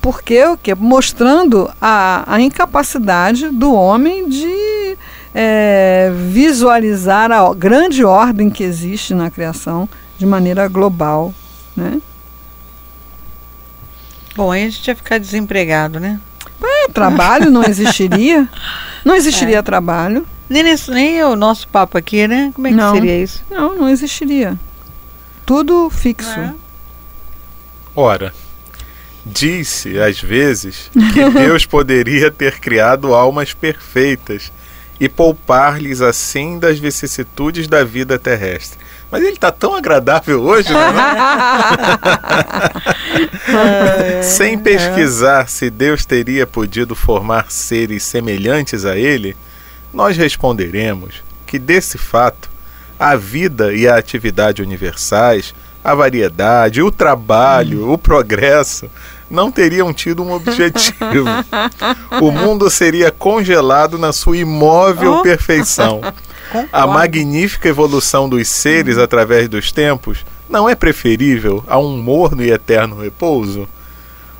Porque 0.00 0.42
o 0.46 0.56
quê? 0.56 0.74
Mostrando 0.74 1.70
a, 1.78 2.24
a 2.26 2.40
incapacidade 2.40 3.50
do 3.50 3.74
homem 3.74 4.26
de 4.26 4.96
é, 5.34 6.10
visualizar 6.30 7.30
a 7.30 7.52
grande 7.52 8.06
ordem 8.06 8.48
que 8.48 8.64
existe 8.64 9.12
na 9.12 9.30
criação 9.30 9.86
de 10.16 10.24
maneira 10.24 10.66
global, 10.66 11.34
né? 11.76 12.00
Bom, 14.34 14.50
aí 14.50 14.64
a 14.64 14.68
gente 14.68 14.86
ia 14.88 14.96
ficar 14.96 15.18
desempregado, 15.18 16.00
né? 16.00 16.20
É, 16.62 16.88
trabalho 16.88 17.50
não 17.50 17.62
existiria. 17.62 18.48
Não 19.04 19.14
existiria 19.14 19.58
é. 19.58 19.62
trabalho. 19.62 20.26
Nem, 20.48 20.62
nesse, 20.62 20.90
nem 20.90 21.22
o 21.24 21.36
nosso 21.36 21.66
papo 21.68 21.96
aqui, 21.96 22.26
né? 22.28 22.50
Como 22.54 22.66
é 22.66 22.70
que 22.70 22.76
não, 22.76 22.94
seria 22.94 23.22
isso? 23.22 23.44
Não, 23.50 23.76
não 23.76 23.88
existiria. 23.88 24.58
Tudo 25.46 25.88
fixo. 25.90 26.38
É. 26.38 26.54
Ora, 27.94 28.34
disse 29.24 29.98
às 29.98 30.20
vezes 30.20 30.90
que 31.12 31.28
Deus 31.30 31.66
poderia 31.66 32.30
ter 32.30 32.58
criado 32.58 33.14
almas 33.14 33.52
perfeitas 33.52 34.52
e 34.98 35.08
poupar-lhes 35.08 36.00
assim 36.00 36.58
das 36.58 36.78
vicissitudes 36.78 37.66
da 37.66 37.84
vida 37.84 38.18
terrestre. 38.18 38.78
Mas 39.12 39.22
ele 39.22 39.34
está 39.34 39.52
tão 39.52 39.74
agradável 39.74 40.40
hoje, 40.40 40.72
né? 40.72 40.90
Sem 44.24 44.58
pesquisar 44.58 45.50
se 45.50 45.68
Deus 45.68 46.06
teria 46.06 46.46
podido 46.46 46.96
formar 46.96 47.50
seres 47.50 48.04
semelhantes 48.04 48.86
a 48.86 48.96
ele, 48.96 49.36
nós 49.92 50.16
responderemos 50.16 51.22
que 51.46 51.58
desse 51.58 51.98
fato 51.98 52.48
a 52.98 53.14
vida 53.14 53.74
e 53.74 53.86
a 53.86 53.98
atividade 53.98 54.62
universais, 54.62 55.54
a 55.84 55.94
variedade, 55.94 56.80
o 56.80 56.90
trabalho, 56.90 57.92
o 57.92 57.98
progresso 57.98 58.88
não 59.28 59.52
teriam 59.52 59.92
tido 59.92 60.22
um 60.22 60.32
objetivo. 60.32 61.28
o 62.18 62.30
mundo 62.30 62.70
seria 62.70 63.10
congelado 63.10 63.98
na 63.98 64.10
sua 64.10 64.38
imóvel 64.38 65.16
oh. 65.16 65.22
perfeição. 65.22 66.00
A 66.72 66.86
magnífica 66.86 67.68
evolução 67.68 68.28
dos 68.28 68.48
seres 68.48 68.96
hum. 68.96 69.02
através 69.02 69.48
dos 69.48 69.72
tempos 69.72 70.24
não 70.48 70.68
é 70.68 70.74
preferível 70.74 71.64
a 71.66 71.78
um 71.78 71.96
morno 71.96 72.42
e 72.42 72.50
eterno 72.50 73.00
repouso? 73.00 73.68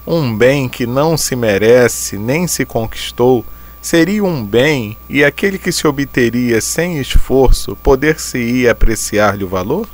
Um 0.07 0.37
bem 0.37 0.68
que 0.68 0.87
não 0.87 1.16
se 1.16 1.37
merece 1.37 2.18
nem 2.18 2.46
se 2.46 2.64
conquistou 2.64 3.44
seria 3.81 4.22
um 4.25 4.44
bem 4.44 4.96
e 5.09 5.25
aquele 5.25 5.59
que 5.59 5.72
se 5.72 5.87
obteria 5.87 6.61
sem 6.61 6.98
esforço 6.98 7.77
poder-se-ia 7.77 8.72
apreciar-lhe 8.72 9.44
o 9.44 9.48
valor? 9.48 9.88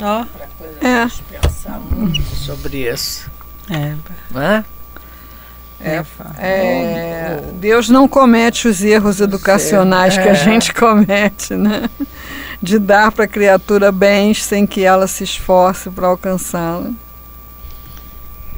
Ó, 0.00 0.22
oh. 0.22 0.86
é. 0.86 1.08
pensar 1.40 1.78
muito 1.78 2.22
sobre 2.34 2.88
isso. 2.90 3.30
É. 3.70 3.94
é? 4.38 4.64
É, 5.84 6.02
é, 6.38 7.44
Deus 7.54 7.88
não 7.90 8.08
comete 8.08 8.66
os 8.66 8.82
erros 8.82 9.20
educacionais 9.20 10.16
é. 10.16 10.22
que 10.22 10.28
a 10.28 10.32
é. 10.32 10.34
gente 10.34 10.72
comete, 10.72 11.54
né? 11.54 11.90
De 12.62 12.78
dar 12.78 13.12
para 13.12 13.24
a 13.24 13.28
criatura 13.28 13.92
bens 13.92 14.42
sem 14.42 14.66
que 14.66 14.82
ela 14.82 15.06
se 15.06 15.24
esforce 15.24 15.90
para 15.90 16.06
alcançá-la. 16.06 16.90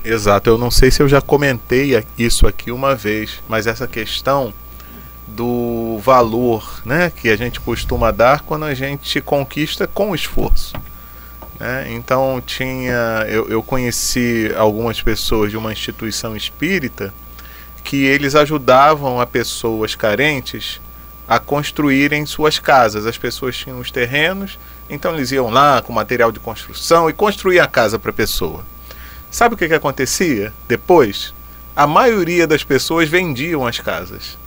Exato, 0.05 0.49
eu 0.49 0.57
não 0.57 0.71
sei 0.71 0.93
se 0.93 1.03
eu 1.03 1.09
já 1.09 1.21
comentei 1.21 2.01
isso 2.17 2.47
aqui 2.47 2.71
uma 2.71 2.95
vez, 2.95 3.43
mas 3.49 3.67
essa 3.67 3.89
questão 3.89 4.55
do 5.27 5.99
valor 5.99 6.81
né, 6.85 7.11
que 7.11 7.29
a 7.29 7.37
gente 7.37 7.59
costuma 7.59 8.12
dar 8.12 8.43
quando 8.43 8.65
a 8.65 8.75
gente 8.75 9.21
conquista 9.21 9.87
com 9.87 10.15
esforço. 10.15 10.75
Né? 11.59 11.87
Então 11.90 12.42
tinha, 12.45 13.25
eu, 13.29 13.49
eu 13.49 13.62
conheci 13.62 14.53
algumas 14.57 15.01
pessoas 15.01 15.51
de 15.51 15.57
uma 15.57 15.73
instituição 15.73 16.37
espírita 16.37 17.12
que 17.83 18.05
eles 18.05 18.35
ajudavam 18.35 19.21
a 19.21 19.27
pessoas 19.27 19.95
carentes 19.95 20.81
a 21.29 21.38
construírem 21.38 22.27
suas 22.27 22.59
casas. 22.59 23.07
As 23.07 23.19
pessoas 23.19 23.57
tinham 23.57 23.81
os 23.81 23.90
terrenos, 23.90 24.59
então 24.88 25.14
eles 25.14 25.33
iam 25.33 25.51
lá 25.51 25.83
com 25.83 25.92
material 25.92 26.31
de 26.31 26.40
construção 26.40 27.09
e 27.09 27.12
construíam 27.12 27.64
a 27.64 27.69
casa 27.69 27.99
para 27.99 28.11
a 28.11 28.14
pessoa. 28.14 28.64
Sabe 29.31 29.55
o 29.55 29.59
que, 29.59 29.69
que 29.69 29.75
acontecia 29.75 30.53
depois? 30.69 31.35
A 31.75 31.87
maioria 31.87 32.47
das 32.47 32.62
pessoas 32.62 33.09
vendiam 33.09 33.66
as 33.66 33.79
casas. 33.79 34.38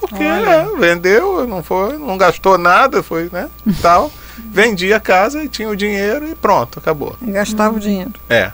Porque 0.00 0.22
é, 0.22 0.64
vendeu, 0.78 1.46
não 1.46 1.62
foi, 1.62 1.96
não 1.96 2.16
gastou 2.16 2.58
nada, 2.58 3.02
foi, 3.02 3.28
né? 3.32 3.48
Tal. 3.80 4.10
vendia 4.38 4.96
a 4.96 5.00
casa 5.00 5.42
e 5.42 5.48
tinha 5.48 5.68
o 5.68 5.76
dinheiro 5.76 6.28
e 6.28 6.34
pronto, 6.34 6.78
acabou. 6.78 7.16
E 7.20 7.30
gastava 7.30 7.76
o 7.76 7.80
dinheiro. 7.80 8.12
É. 8.28 8.52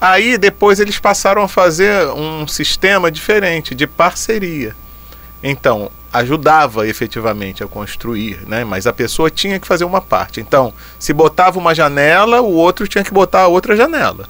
Aí 0.00 0.36
depois 0.36 0.78
eles 0.78 0.98
passaram 0.98 1.42
a 1.42 1.48
fazer 1.48 2.06
um 2.08 2.46
sistema 2.46 3.10
diferente 3.10 3.74
de 3.74 3.86
parceria. 3.86 4.76
Então, 5.42 5.90
ajudava 6.12 6.86
efetivamente 6.86 7.62
a 7.62 7.66
construir, 7.66 8.40
né? 8.46 8.64
mas 8.64 8.86
a 8.86 8.92
pessoa 8.92 9.30
tinha 9.30 9.60
que 9.60 9.66
fazer 9.66 9.84
uma 9.84 10.00
parte. 10.00 10.40
Então, 10.40 10.72
se 10.98 11.12
botava 11.12 11.58
uma 11.58 11.74
janela, 11.74 12.40
o 12.40 12.52
outro 12.52 12.88
tinha 12.88 13.04
que 13.04 13.12
botar 13.12 13.42
a 13.42 13.48
outra 13.48 13.76
janela. 13.76 14.28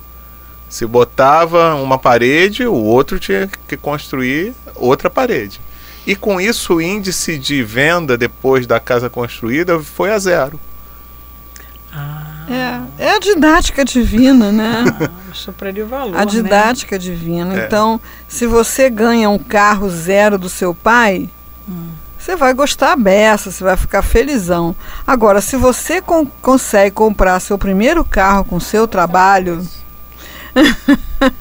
Se 0.69 0.85
botava 0.85 1.75
uma 1.77 1.97
parede, 1.97 2.67
o 2.67 2.75
outro 2.75 3.21
tinha 3.21 3.49
que 3.69 3.77
construir 3.77 4.53
outra 4.75 5.09
parede. 5.09 5.61
E 6.07 6.15
com 6.15 6.41
isso, 6.41 6.75
o 6.75 6.81
índice 6.81 7.37
de 7.37 7.63
venda 7.63 8.17
depois 8.17 8.67
da 8.67 8.79
casa 8.79 9.11
construída 9.11 9.81
foi 9.81 10.13
a 10.13 10.19
zero. 10.19 10.61
Ah. 11.93 12.27
É, 12.49 13.07
é 13.07 13.11
a 13.17 13.19
didática 13.19 13.85
divina, 13.85 14.53
né? 14.53 14.85
Ah, 14.89 15.85
valor. 15.85 16.17
A 16.17 16.21
né? 16.21 16.27
didática 16.27 16.97
né? 16.97 16.99
divina. 17.01 17.61
É. 17.61 17.67
Então, 17.67 18.01
se 18.29 18.47
você 18.47 18.89
ganha 18.89 19.29
um 19.29 19.39
carro 19.39 19.91
zero 19.91 20.39
do 20.39 20.49
seu 20.49 20.75
pai, 20.75 21.29
hum. 21.69 21.89
você 22.17 22.37
vai 22.37 22.55
gostar 22.55 22.97
beça, 22.97 23.51
você 23.51 23.65
vai 23.65 23.77
ficar 23.77 24.03
felizão. 24.03 24.77
Agora, 25.05 25.41
se 25.41 25.57
você 25.57 26.01
con 26.01 26.27
consegue 26.41 26.93
comprar 26.93 27.41
seu 27.41 27.59
primeiro 27.59 28.05
carro 28.05 28.45
com 28.45 28.61
seu 28.61 28.87
trabalho. 28.87 29.67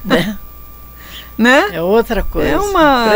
né? 0.04 0.36
Né? 1.36 1.70
É 1.72 1.82
outra 1.82 2.22
coisa. 2.22 2.48
É 2.48 2.58
uma 2.58 3.08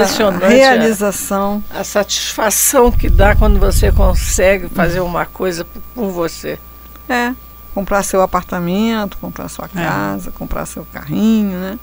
realização. 0.49 1.63
A, 1.71 1.81
a 1.81 1.85
satisfação 1.85 2.91
que 2.91 3.09
dá 3.09 3.35
quando 3.35 3.59
você 3.59 3.91
consegue 3.91 4.69
fazer 4.69 5.01
uma 5.01 5.27
coisa 5.27 5.67
por 5.95 6.11
você. 6.11 6.59
É 7.09 7.35
comprar 7.75 8.03
seu 8.03 8.21
apartamento, 8.23 9.17
comprar 9.19 9.49
sua 9.49 9.67
é. 9.67 9.69
casa, 9.69 10.31
é. 10.31 10.33
comprar 10.33 10.67
seu 10.67 10.87
carrinho, 10.93 11.59
né? 11.59 11.79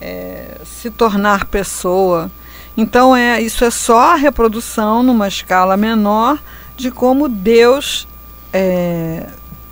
É, 0.00 0.60
se 0.64 0.90
tornar 0.90 1.46
pessoa. 1.46 2.30
Então 2.76 3.16
é 3.16 3.40
isso 3.40 3.64
é 3.64 3.70
só 3.70 4.12
a 4.12 4.14
reprodução 4.16 5.02
numa 5.02 5.28
escala 5.28 5.76
menor 5.76 6.38
de 6.76 6.90
como 6.90 7.28
Deus 7.28 8.06
é, 8.52 9.28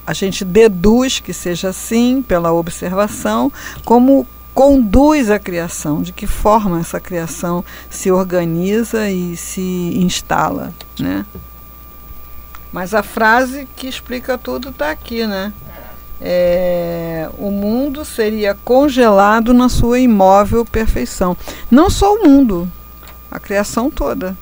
a 0.07 0.12
gente 0.12 0.45
deduz 0.45 1.21
que 1.21 1.33
seja 1.33 1.69
assim 1.69 2.23
pela 2.23 2.53
observação, 2.53 3.53
como 3.85 4.27
conduz 4.55 5.31
a 5.31 5.38
criação, 5.38 6.03
de 6.03 6.12
que 6.12 6.27
forma 6.27 6.81
essa 6.81 7.01
criação 7.01 7.65
se 7.91 8.11
organiza 8.11 9.11
e 9.11 9.37
se 9.37 9.93
instala, 9.97 10.73
né? 10.99 11.25
Mas 12.73 12.95
a 12.95 13.03
frase 13.03 13.69
que 13.77 13.87
explica 13.87 14.38
tudo 14.38 14.71
está 14.71 14.91
aqui, 14.91 15.27
né? 15.27 15.53
É, 16.21 17.29
o 17.37 17.51
mundo 17.51 18.05
seria 18.05 18.55
congelado 18.55 19.53
na 19.53 19.69
sua 19.69 19.99
imóvel 19.99 20.65
perfeição. 20.65 21.37
Não 21.71 21.91
só 21.91 22.15
o 22.15 22.23
mundo, 22.23 22.71
a 23.31 23.41
criação 23.41 23.91
toda. 23.91 24.37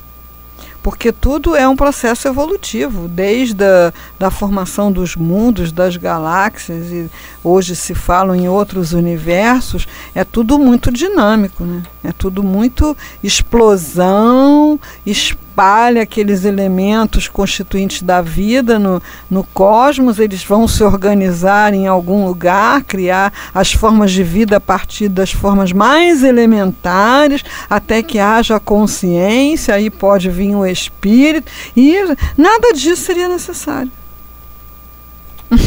Porque 0.82 1.12
tudo 1.12 1.54
é 1.54 1.68
um 1.68 1.76
processo 1.76 2.26
evolutivo, 2.28 3.08
desde 3.08 3.64
a 3.64 3.92
da 4.18 4.30
formação 4.30 4.90
dos 4.90 5.16
mundos, 5.16 5.72
das 5.72 5.96
galáxias, 5.96 6.90
e 6.90 7.10
hoje 7.42 7.76
se 7.76 7.94
fala 7.94 8.36
em 8.36 8.48
outros 8.48 8.92
universos, 8.92 9.86
é 10.14 10.24
tudo 10.24 10.58
muito 10.58 10.90
dinâmico, 10.90 11.64
né? 11.64 11.82
é 12.02 12.12
tudo 12.12 12.42
muito 12.42 12.96
explosão, 13.22 14.78
espalha 15.60 16.02
aqueles 16.02 16.46
elementos 16.46 17.28
constituintes 17.28 18.00
da 18.00 18.22
vida 18.22 18.78
no, 18.78 19.02
no 19.30 19.44
cosmos, 19.44 20.18
eles 20.18 20.42
vão 20.42 20.66
se 20.66 20.82
organizar 20.82 21.74
em 21.74 21.86
algum 21.86 22.24
lugar, 22.24 22.82
criar 22.82 23.30
as 23.54 23.70
formas 23.70 24.10
de 24.10 24.24
vida 24.24 24.56
a 24.56 24.60
partir 24.60 25.10
das 25.10 25.32
formas 25.32 25.70
mais 25.70 26.24
elementares, 26.24 27.44
até 27.68 28.02
que 28.02 28.18
haja 28.18 28.58
consciência, 28.58 29.74
aí 29.74 29.90
pode 29.90 30.30
vir 30.30 30.54
o 30.54 30.64
espírito, 30.64 31.52
e 31.76 31.94
nada 32.38 32.72
disso 32.72 33.02
seria 33.02 33.28
necessário. 33.28 33.92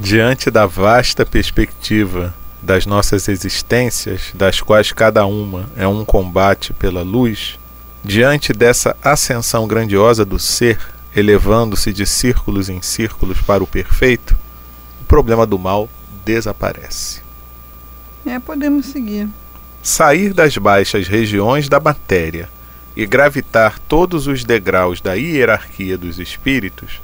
Diante 0.00 0.50
da 0.50 0.64
vasta 0.64 1.26
perspectiva 1.26 2.32
das 2.62 2.86
nossas 2.86 3.28
existências, 3.28 4.30
das 4.32 4.62
quais 4.62 4.92
cada 4.92 5.26
uma 5.26 5.68
é 5.76 5.86
um 5.86 6.06
combate 6.06 6.72
pela 6.72 7.02
luz, 7.02 7.59
diante 8.02 8.52
dessa 8.52 8.96
ascensão 9.02 9.66
grandiosa 9.66 10.24
do 10.24 10.38
ser, 10.38 10.78
elevando-se 11.14 11.92
de 11.92 12.06
círculos 12.06 12.68
em 12.68 12.80
círculos 12.80 13.40
para 13.40 13.62
o 13.62 13.66
perfeito, 13.66 14.36
o 15.00 15.04
problema 15.04 15.46
do 15.46 15.58
mal 15.58 15.88
desaparece. 16.24 17.22
É, 18.24 18.38
podemos 18.38 18.86
seguir. 18.86 19.28
Sair 19.82 20.32
das 20.32 20.56
baixas 20.56 21.08
regiões 21.08 21.68
da 21.68 21.80
matéria 21.80 22.48
e 22.94 23.06
gravitar 23.06 23.78
todos 23.78 24.26
os 24.26 24.44
degraus 24.44 25.00
da 25.00 25.14
hierarquia 25.14 25.96
dos 25.96 26.18
espíritos, 26.18 27.00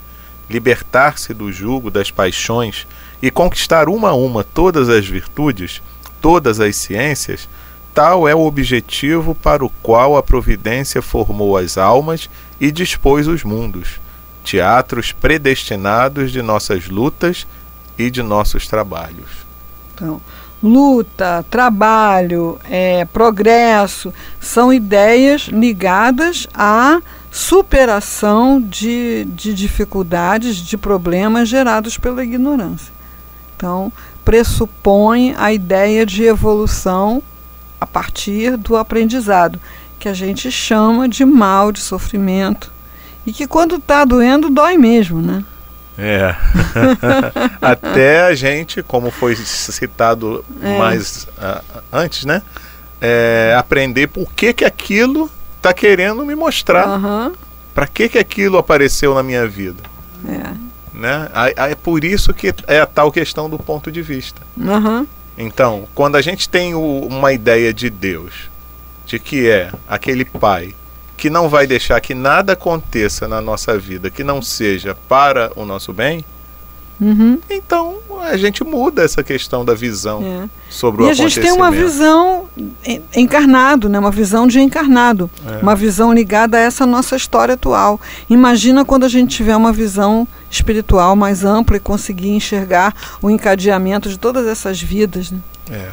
libertar-se 0.49 1.33
do 1.33 1.51
jugo 1.51 1.91
das 1.91 2.11
paixões 2.11 2.87
e 3.23 3.31
conquistar 3.31 3.89
uma 3.89 4.11
a 4.11 4.15
uma 4.15 4.45
todas 4.45 4.89
as 4.89 5.07
virtudes, 5.07 5.83
todas 6.21 6.61
as 6.61 6.77
ciências, 6.77 7.49
tal 7.97 8.29
é 8.29 8.35
o 8.35 8.45
objetivo 8.45 9.35
para 9.35 9.65
o 9.65 9.71
qual 9.83 10.19
a 10.19 10.23
providência 10.23 11.01
formou 11.01 11.57
as 11.57 11.79
almas 11.79 12.29
e 12.61 12.71
dispôs 12.71 13.27
os 13.27 13.43
mundos, 13.43 13.99
teatros 14.45 15.13
predestinados 15.13 16.31
de 16.31 16.43
nossas 16.43 16.89
lutas 16.89 17.47
e 17.97 18.11
de 18.11 18.23
nossos 18.23 18.69
trabalhos. 18.69 19.47
Então, 19.95 20.21
luta, 20.63 21.43
trabalho, 21.51 22.59
é, 22.69 23.07
progresso, 23.07 24.13
são 24.39 24.71
ideias 24.71 25.49
ligadas 25.49 26.47
à 26.53 27.01
superação 27.31 28.61
de, 28.61 29.25
de 29.25 29.55
dificuldades, 29.55 30.59
de 30.59 30.77
problemas 30.77 31.49
gerados 31.49 31.97
pela 31.97 32.23
ignorância. 32.23 32.93
Então, 33.57 33.91
pressupõe 34.23 35.35
a 35.39 35.51
ideia 35.51 36.05
de 36.05 36.25
evolução 36.25 37.23
a 37.81 37.87
partir 37.87 38.57
do 38.57 38.77
aprendizado, 38.77 39.61
que 39.99 40.09
a 40.09 40.15
gente 40.15 40.51
chama 40.51 41.09
de 41.09 41.25
mal, 41.25 41.73
de 41.73 41.81
sofrimento, 41.81 42.71
e 43.27 43.33
que 43.33 43.47
quando 43.47 43.77
está 43.77 44.05
doendo, 44.05 44.51
dói 44.51 44.77
mesmo, 44.77 45.21
né? 45.21 45.45
É. 45.99 46.35
Até 47.61 48.21
a 48.23 48.35
gente, 48.35 48.83
como 48.83 49.11
foi 49.11 49.35
citado 49.35 50.45
é. 50.63 50.79
mais 50.79 51.27
uh, 51.39 51.83
antes, 51.93 52.25
né? 52.25 52.43
É, 53.01 53.55
aprender 53.59 54.07
por 54.07 54.33
que, 54.33 54.53
que 54.53 54.65
aquilo 54.65 55.31
está 55.57 55.73
querendo 55.73 56.25
me 56.25 56.35
mostrar. 56.35 56.87
Uhum. 56.89 57.33
Para 57.75 57.87
que, 57.87 58.09
que 58.09 58.19
aquilo 58.19 58.57
apareceu 58.57 59.15
na 59.15 59.23
minha 59.23 59.47
vida. 59.47 59.83
É. 60.27 60.67
Né? 60.95 61.29
É 61.57 61.75
por 61.75 62.05
isso 62.05 62.33
que 62.33 62.55
é 62.67 62.81
a 62.81 62.87
tal 62.87 63.13
questão 63.13 63.51
do 63.51 63.59
ponto 63.59 63.93
de 63.93 64.01
vista. 64.01 64.41
Uhum. 64.57 65.07
Então, 65.37 65.87
quando 65.95 66.17
a 66.17 66.23
gente 66.23 66.49
tem 66.49 66.75
o, 66.75 67.01
uma 67.09 67.33
ideia 67.33 67.73
de 67.73 67.91
Deus, 67.91 68.49
de 69.05 69.19
que 69.19 69.49
é 69.49 69.71
aquele 69.87 70.25
pai 70.25 70.75
que 71.17 71.31
não 71.31 71.49
vai 71.49 71.67
deixar 71.67 72.01
que 72.01 72.15
nada 72.15 72.53
aconteça 72.53 73.27
na 73.27 73.41
nossa 73.41 73.79
vida 73.79 74.11
que 74.11 74.23
não 74.23 74.43
seja 74.43 74.95
para 75.09 75.51
o 75.57 75.65
nosso 75.65 75.93
bem, 75.93 76.25
uhum. 77.01 77.39
então 77.49 77.97
a 78.23 78.37
gente 78.37 78.65
muda 78.65 79.03
essa 79.03 79.23
questão 79.23 79.65
da 79.65 79.75
visão 79.75 80.23
é. 80.23 80.49
sobre 80.69 81.03
e 81.03 81.05
o 81.05 81.09
acontecimento. 81.09 81.21
E 81.21 81.25
a 81.25 81.29
gente 81.29 81.41
tem 81.41 81.53
uma 81.53 81.71
visão 81.71 82.49
encarnado, 83.15 83.89
né? 83.89 83.99
uma 83.99 84.11
visão 84.11 84.47
de 84.47 84.61
encarnado, 84.61 85.31
é. 85.47 85.63
uma 85.63 85.75
visão 85.75 86.13
ligada 86.13 86.57
a 86.57 86.61
essa 86.61 86.87
nossa 86.87 87.17
história 87.17 87.55
atual. 87.55 88.01
Imagina 88.29 88.85
quando 88.85 89.05
a 89.05 89.09
gente 89.09 89.37
tiver 89.37 89.57
uma 89.57 89.73
visão 89.73 90.27
espiritual 90.51 91.17
mais 91.17 91.45
ampla 91.45 91.77
e 91.77 91.81
conseguir 91.81 92.31
enxergar 92.31 92.95
o 93.21 93.31
encadeamento 93.31 94.09
de 94.09 94.19
todas 94.19 94.47
essas 94.47 94.81
vidas. 94.81 95.31
Né? 95.31 95.39
É. 95.71 95.91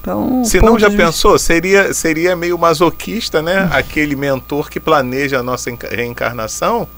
Então, 0.00 0.42
Se 0.44 0.60
não 0.60 0.78
já 0.78 0.88
de... 0.88 0.96
pensou, 0.96 1.38
seria, 1.38 1.92
seria 1.92 2.34
meio 2.34 2.58
masoquista, 2.58 3.42
né? 3.42 3.64
Uhum. 3.64 3.68
Aquele 3.72 4.16
mentor 4.16 4.70
que 4.70 4.80
planeja 4.80 5.40
a 5.40 5.42
nossa 5.42 5.70
reencarnação 5.90 6.88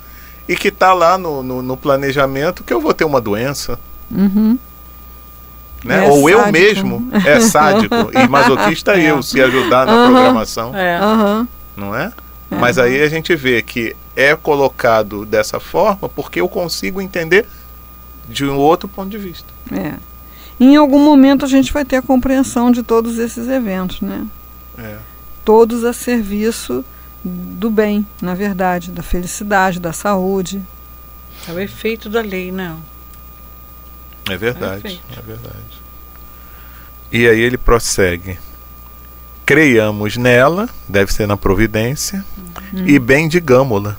e 0.49 0.55
que 0.55 0.69
está 0.69 0.93
lá 0.93 1.19
no, 1.19 1.43
no, 1.43 1.62
no, 1.62 1.77
planejamento 1.77 2.62
que 2.62 2.73
eu 2.73 2.81
vou 2.81 2.95
ter 2.95 3.05
uma 3.05 3.21
doença. 3.21 3.79
Uhum. 4.09 4.57
Né? 5.85 6.07
É 6.07 6.09
Ou 6.09 6.23
sádico. 6.23 6.31
eu 6.31 6.53
mesmo 6.53 7.09
é 7.27 7.41
sádico 7.41 7.95
e 8.15 8.27
masoquista 8.29 8.93
é. 8.93 9.11
eu 9.11 9.21
se 9.21 9.41
ajudar 9.41 9.85
na 9.85 9.97
uhum. 9.97 10.12
programação. 10.12 10.77
É. 10.77 11.01
Não 11.77 11.95
é? 11.97 12.12
Mas 12.49 12.79
aí 12.79 13.03
a 13.03 13.09
gente 13.09 13.35
vê 13.35 13.62
que 13.62 13.97
é 14.14 14.35
colocado 14.37 15.25
dessa 15.25 15.59
forma 15.59 16.09
porque 16.09 16.40
eu 16.40 16.48
consigo 16.48 17.01
entender 17.01 17.46
de 18.29 18.44
um 18.44 18.57
outro 18.57 18.88
ponto 18.88 19.11
de 19.11 19.18
vista. 19.18 19.48
É 19.70 19.94
em 20.62 20.77
algum 20.77 20.98
momento 20.98 21.44
a 21.44 21.48
gente 21.48 21.72
vai 21.72 21.85
ter 21.85 21.96
a 21.96 22.03
compreensão 22.03 22.70
de 22.70 22.83
todos 22.83 23.18
esses 23.18 23.48
eventos, 23.48 24.01
né? 24.01 24.27
É. 24.79 24.98
Todos 25.44 25.85
a 25.85 25.92
serviço 25.92 26.85
do 27.25 27.70
bem, 27.70 28.07
na 28.20 28.35
verdade, 28.35 28.90
da 28.90 29.03
felicidade, 29.03 29.81
da 29.81 29.92
saúde. 29.92 30.62
É 31.48 31.53
o 31.53 31.59
efeito 31.59 32.09
da 32.09 32.20
lei, 32.20 32.53
não. 32.53 32.81
É 34.31 34.37
verdade, 34.37 35.03
é, 35.11 35.18
é 35.18 35.22
verdade. 35.22 35.83
E 37.11 37.27
aí 37.27 37.40
ele 37.40 37.59
prossegue. 37.59 38.38
Creiamos 39.53 40.17
nela, 40.17 40.69
deve 40.88 41.12
ser 41.12 41.27
na 41.27 41.37
providência, 41.37 42.25
uhum. 42.73 42.87
e 42.87 42.99
bendigamo-la 42.99 43.97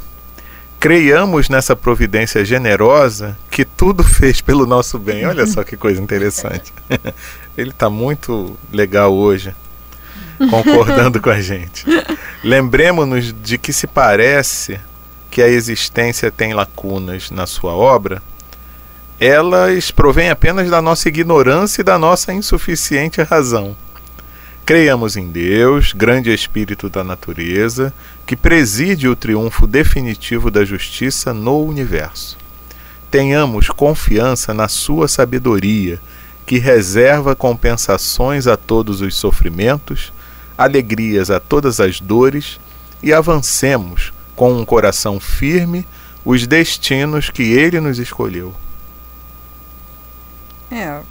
creiamos 0.83 1.47
nessa 1.47 1.77
providência 1.77 2.43
generosa 2.43 3.37
que 3.49 3.63
tudo 3.63 4.03
fez 4.03 4.41
pelo 4.41 4.65
nosso 4.65 4.99
bem. 4.99 5.25
Olha 5.25 5.47
só 5.47 5.63
que 5.63 5.77
coisa 5.77 6.01
interessante. 6.01 6.73
Ele 7.57 7.69
está 7.69 7.89
muito 7.89 8.57
legal 8.69 9.13
hoje, 9.13 9.55
concordando 10.49 11.21
com 11.21 11.29
a 11.29 11.39
gente. 11.39 11.85
Lembremos-nos 12.43 13.33
de 13.33 13.57
que 13.57 13.71
se 13.71 13.87
parece 13.87 14.77
que 15.31 15.41
a 15.41 15.47
existência 15.47 16.29
tem 16.29 16.53
lacunas 16.53 17.31
na 17.31 17.47
sua 17.47 17.71
obra, 17.71 18.21
elas 19.17 19.89
provêm 19.89 20.31
apenas 20.31 20.69
da 20.69 20.81
nossa 20.81 21.07
ignorância 21.07 21.79
e 21.79 21.85
da 21.85 21.97
nossa 21.97 22.33
insuficiente 22.33 23.21
razão. 23.21 23.73
Creiamos 24.65 25.17
em 25.17 25.27
Deus, 25.27 25.91
grande 25.91 26.33
espírito 26.33 26.89
da 26.89 27.03
natureza, 27.03 27.93
que 28.25 28.33
preside 28.33 29.09
o 29.09 29.15
triunfo 29.15 29.67
definitivo 29.67 30.49
da 30.49 30.63
justiça 30.63 31.33
no 31.33 31.65
universo. 31.65 32.37
Tenhamos 33.11 33.67
confiança 33.67 34.53
na 34.53 34.69
sua 34.69 35.09
sabedoria, 35.09 35.99
que 36.45 36.59
reserva 36.59 37.35
compensações 37.35 38.47
a 38.47 38.55
todos 38.55 39.01
os 39.01 39.17
sofrimentos, 39.17 40.13
alegrias 40.57 41.29
a 41.29 41.41
todas 41.41 41.81
as 41.81 41.99
dores, 41.99 42.57
e 43.01 43.11
avancemos 43.11 44.13
com 44.33 44.53
um 44.53 44.63
coração 44.63 45.19
firme 45.19 45.85
os 46.23 46.47
destinos 46.47 47.29
que 47.29 47.43
ele 47.43 47.81
nos 47.81 47.99
escolheu. 47.99 48.53
É, 50.71 51.01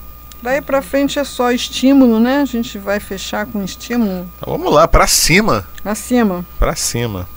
Daí 0.43 0.61
para 0.61 0.83
frente 0.83 1.21
é 1.21 1.25
só 1.25 1.53
estímulo, 1.53 2.19
né? 2.19 2.39
A 2.39 2.45
gente 2.45 2.77
vai 2.77 2.99
fechar 2.99 3.47
com 3.47 3.63
estímulo. 3.63 4.29
Então, 4.37 4.59
vamos 4.59 4.75
lá, 4.75 4.89
para 4.89 5.07
cima. 5.07 5.65
Para 5.83 5.95
cima. 5.95 6.45
Para 6.59 6.75
cima. 6.75 7.29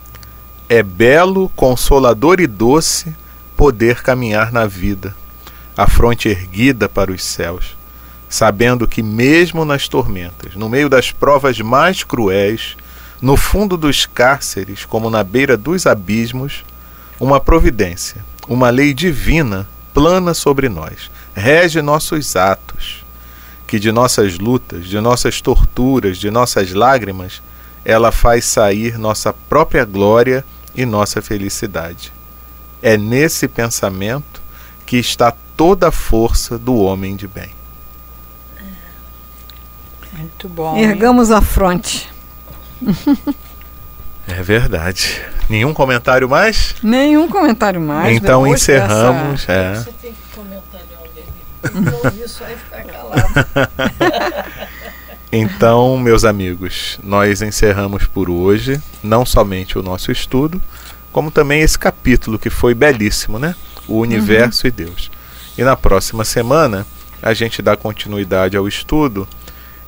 É 0.68 0.82
belo, 0.82 1.49
consolador 1.56 2.39
e 2.39 2.47
doce 2.47 3.16
poder 3.56 4.01
caminhar 4.01 4.51
na 4.51 4.66
vida, 4.66 5.16
a 5.78 5.88
fronte 5.88 6.28
erguida 6.28 6.89
para 6.89 7.12
os 7.12 7.24
céus, 7.24 7.78
sabendo 8.28 8.88
que 8.88 9.03
mesmo 9.03 9.64
nas 9.64 9.88
tormentas, 9.88 10.56
no 10.56 10.68
meio 10.68 10.89
das 10.89 11.12
provas 11.12 11.60
mais 11.60 12.03
cruéis, 12.03 12.76
no 13.22 13.38
fundo 13.38 13.78
dos 13.78 14.06
cárceres, 14.06 14.84
como 14.84 15.10
na 15.10 15.24
beira 15.24 15.56
dos 15.56 15.86
abismos, 15.86 16.66
uma 17.20 17.39
providência, 17.39 18.26
uma 18.47 18.70
lei 18.70 18.93
divina 18.93 19.68
plana 19.93 20.34
sobre 20.34 20.68
nós, 20.68 21.10
rege 21.36 21.82
nossos 21.82 22.36
atos, 22.36 23.06
que 23.68 23.78
de 23.80 23.92
nossas 23.92 24.38
lutas, 24.38 24.86
de 24.88 25.00
nossas 25.00 25.42
torturas, 25.42 26.18
de 26.18 26.32
nossas 26.32 26.72
lágrimas, 26.74 27.42
ela 27.84 28.12
faz 28.12 28.46
sair 28.46 28.98
nossa 28.98 29.34
própria 29.34 29.86
glória 29.86 30.46
e 30.74 30.86
nossa 30.86 31.22
felicidade. 31.22 32.12
É 32.82 32.98
nesse 32.98 33.48
pensamento 33.48 34.42
que 34.86 34.98
está 34.98 35.34
toda 35.58 35.90
a 35.90 35.92
força 35.92 36.58
do 36.58 36.76
homem 36.76 37.16
de 37.16 37.28
bem. 37.28 37.50
Muito 40.14 40.48
bom. 40.48 40.78
hein? 40.78 40.84
Ergamos 40.84 41.32
a 41.32 41.42
fronte. 41.42 42.10
É 44.28 44.42
verdade. 44.42 45.22
Nenhum 45.50 45.74
comentário 45.74 46.28
mais? 46.28 46.76
Nenhum 46.82 47.28
comentário 47.28 47.80
mais. 47.80 48.16
então 48.16 48.42
depois 48.44 48.62
encerramos. 48.62 49.48
É. 49.48 49.76
Você 49.76 49.92
tem 50.02 50.14
que 50.14 50.36
comentar 50.36 50.82
só 52.28 52.45
e 52.49 52.55
ficar 52.55 52.84
calado. 52.84 53.22
Então, 55.38 55.97
meus 55.97 56.24
amigos, 56.24 56.97
nós 57.03 57.41
encerramos 57.41 58.05
por 58.05 58.30
hoje 58.30 58.82
não 59.03 59.26
somente 59.26 59.78
o 59.78 59.84
nosso 59.84 60.09
estudo, 60.09 60.61
como 61.11 61.30
também 61.30 61.59
esse 61.59 61.78
capítulo 61.78 62.39
que 62.39 62.49
foi 62.49 62.74
belíssimo, 62.74 63.38
né? 63.38 63.53
O 63.86 63.99
universo 63.99 64.66
e 64.66 64.72
Deus. 64.72 65.11
E 65.57 65.63
na 65.63 65.76
próxima 65.76 66.24
semana 66.24 66.88
a 67.22 67.34
gente 67.34 67.61
dá 67.61 67.76
continuidade 67.76 68.55
ao 68.55 68.66
estudo 68.66 69.28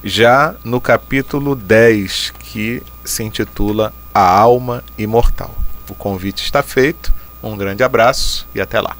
já 0.03 0.53
no 0.65 0.81
capítulo 0.81 1.55
10, 1.55 2.33
que 2.39 2.83
se 3.05 3.23
intitula 3.23 3.93
A 4.13 4.27
Alma 4.27 4.83
Imortal. 4.97 5.55
O 5.89 5.95
convite 5.95 6.43
está 6.43 6.61
feito. 6.61 7.13
Um 7.41 7.55
grande 7.55 7.83
abraço 7.83 8.45
e 8.53 8.59
até 8.59 8.81
lá. 8.81 8.97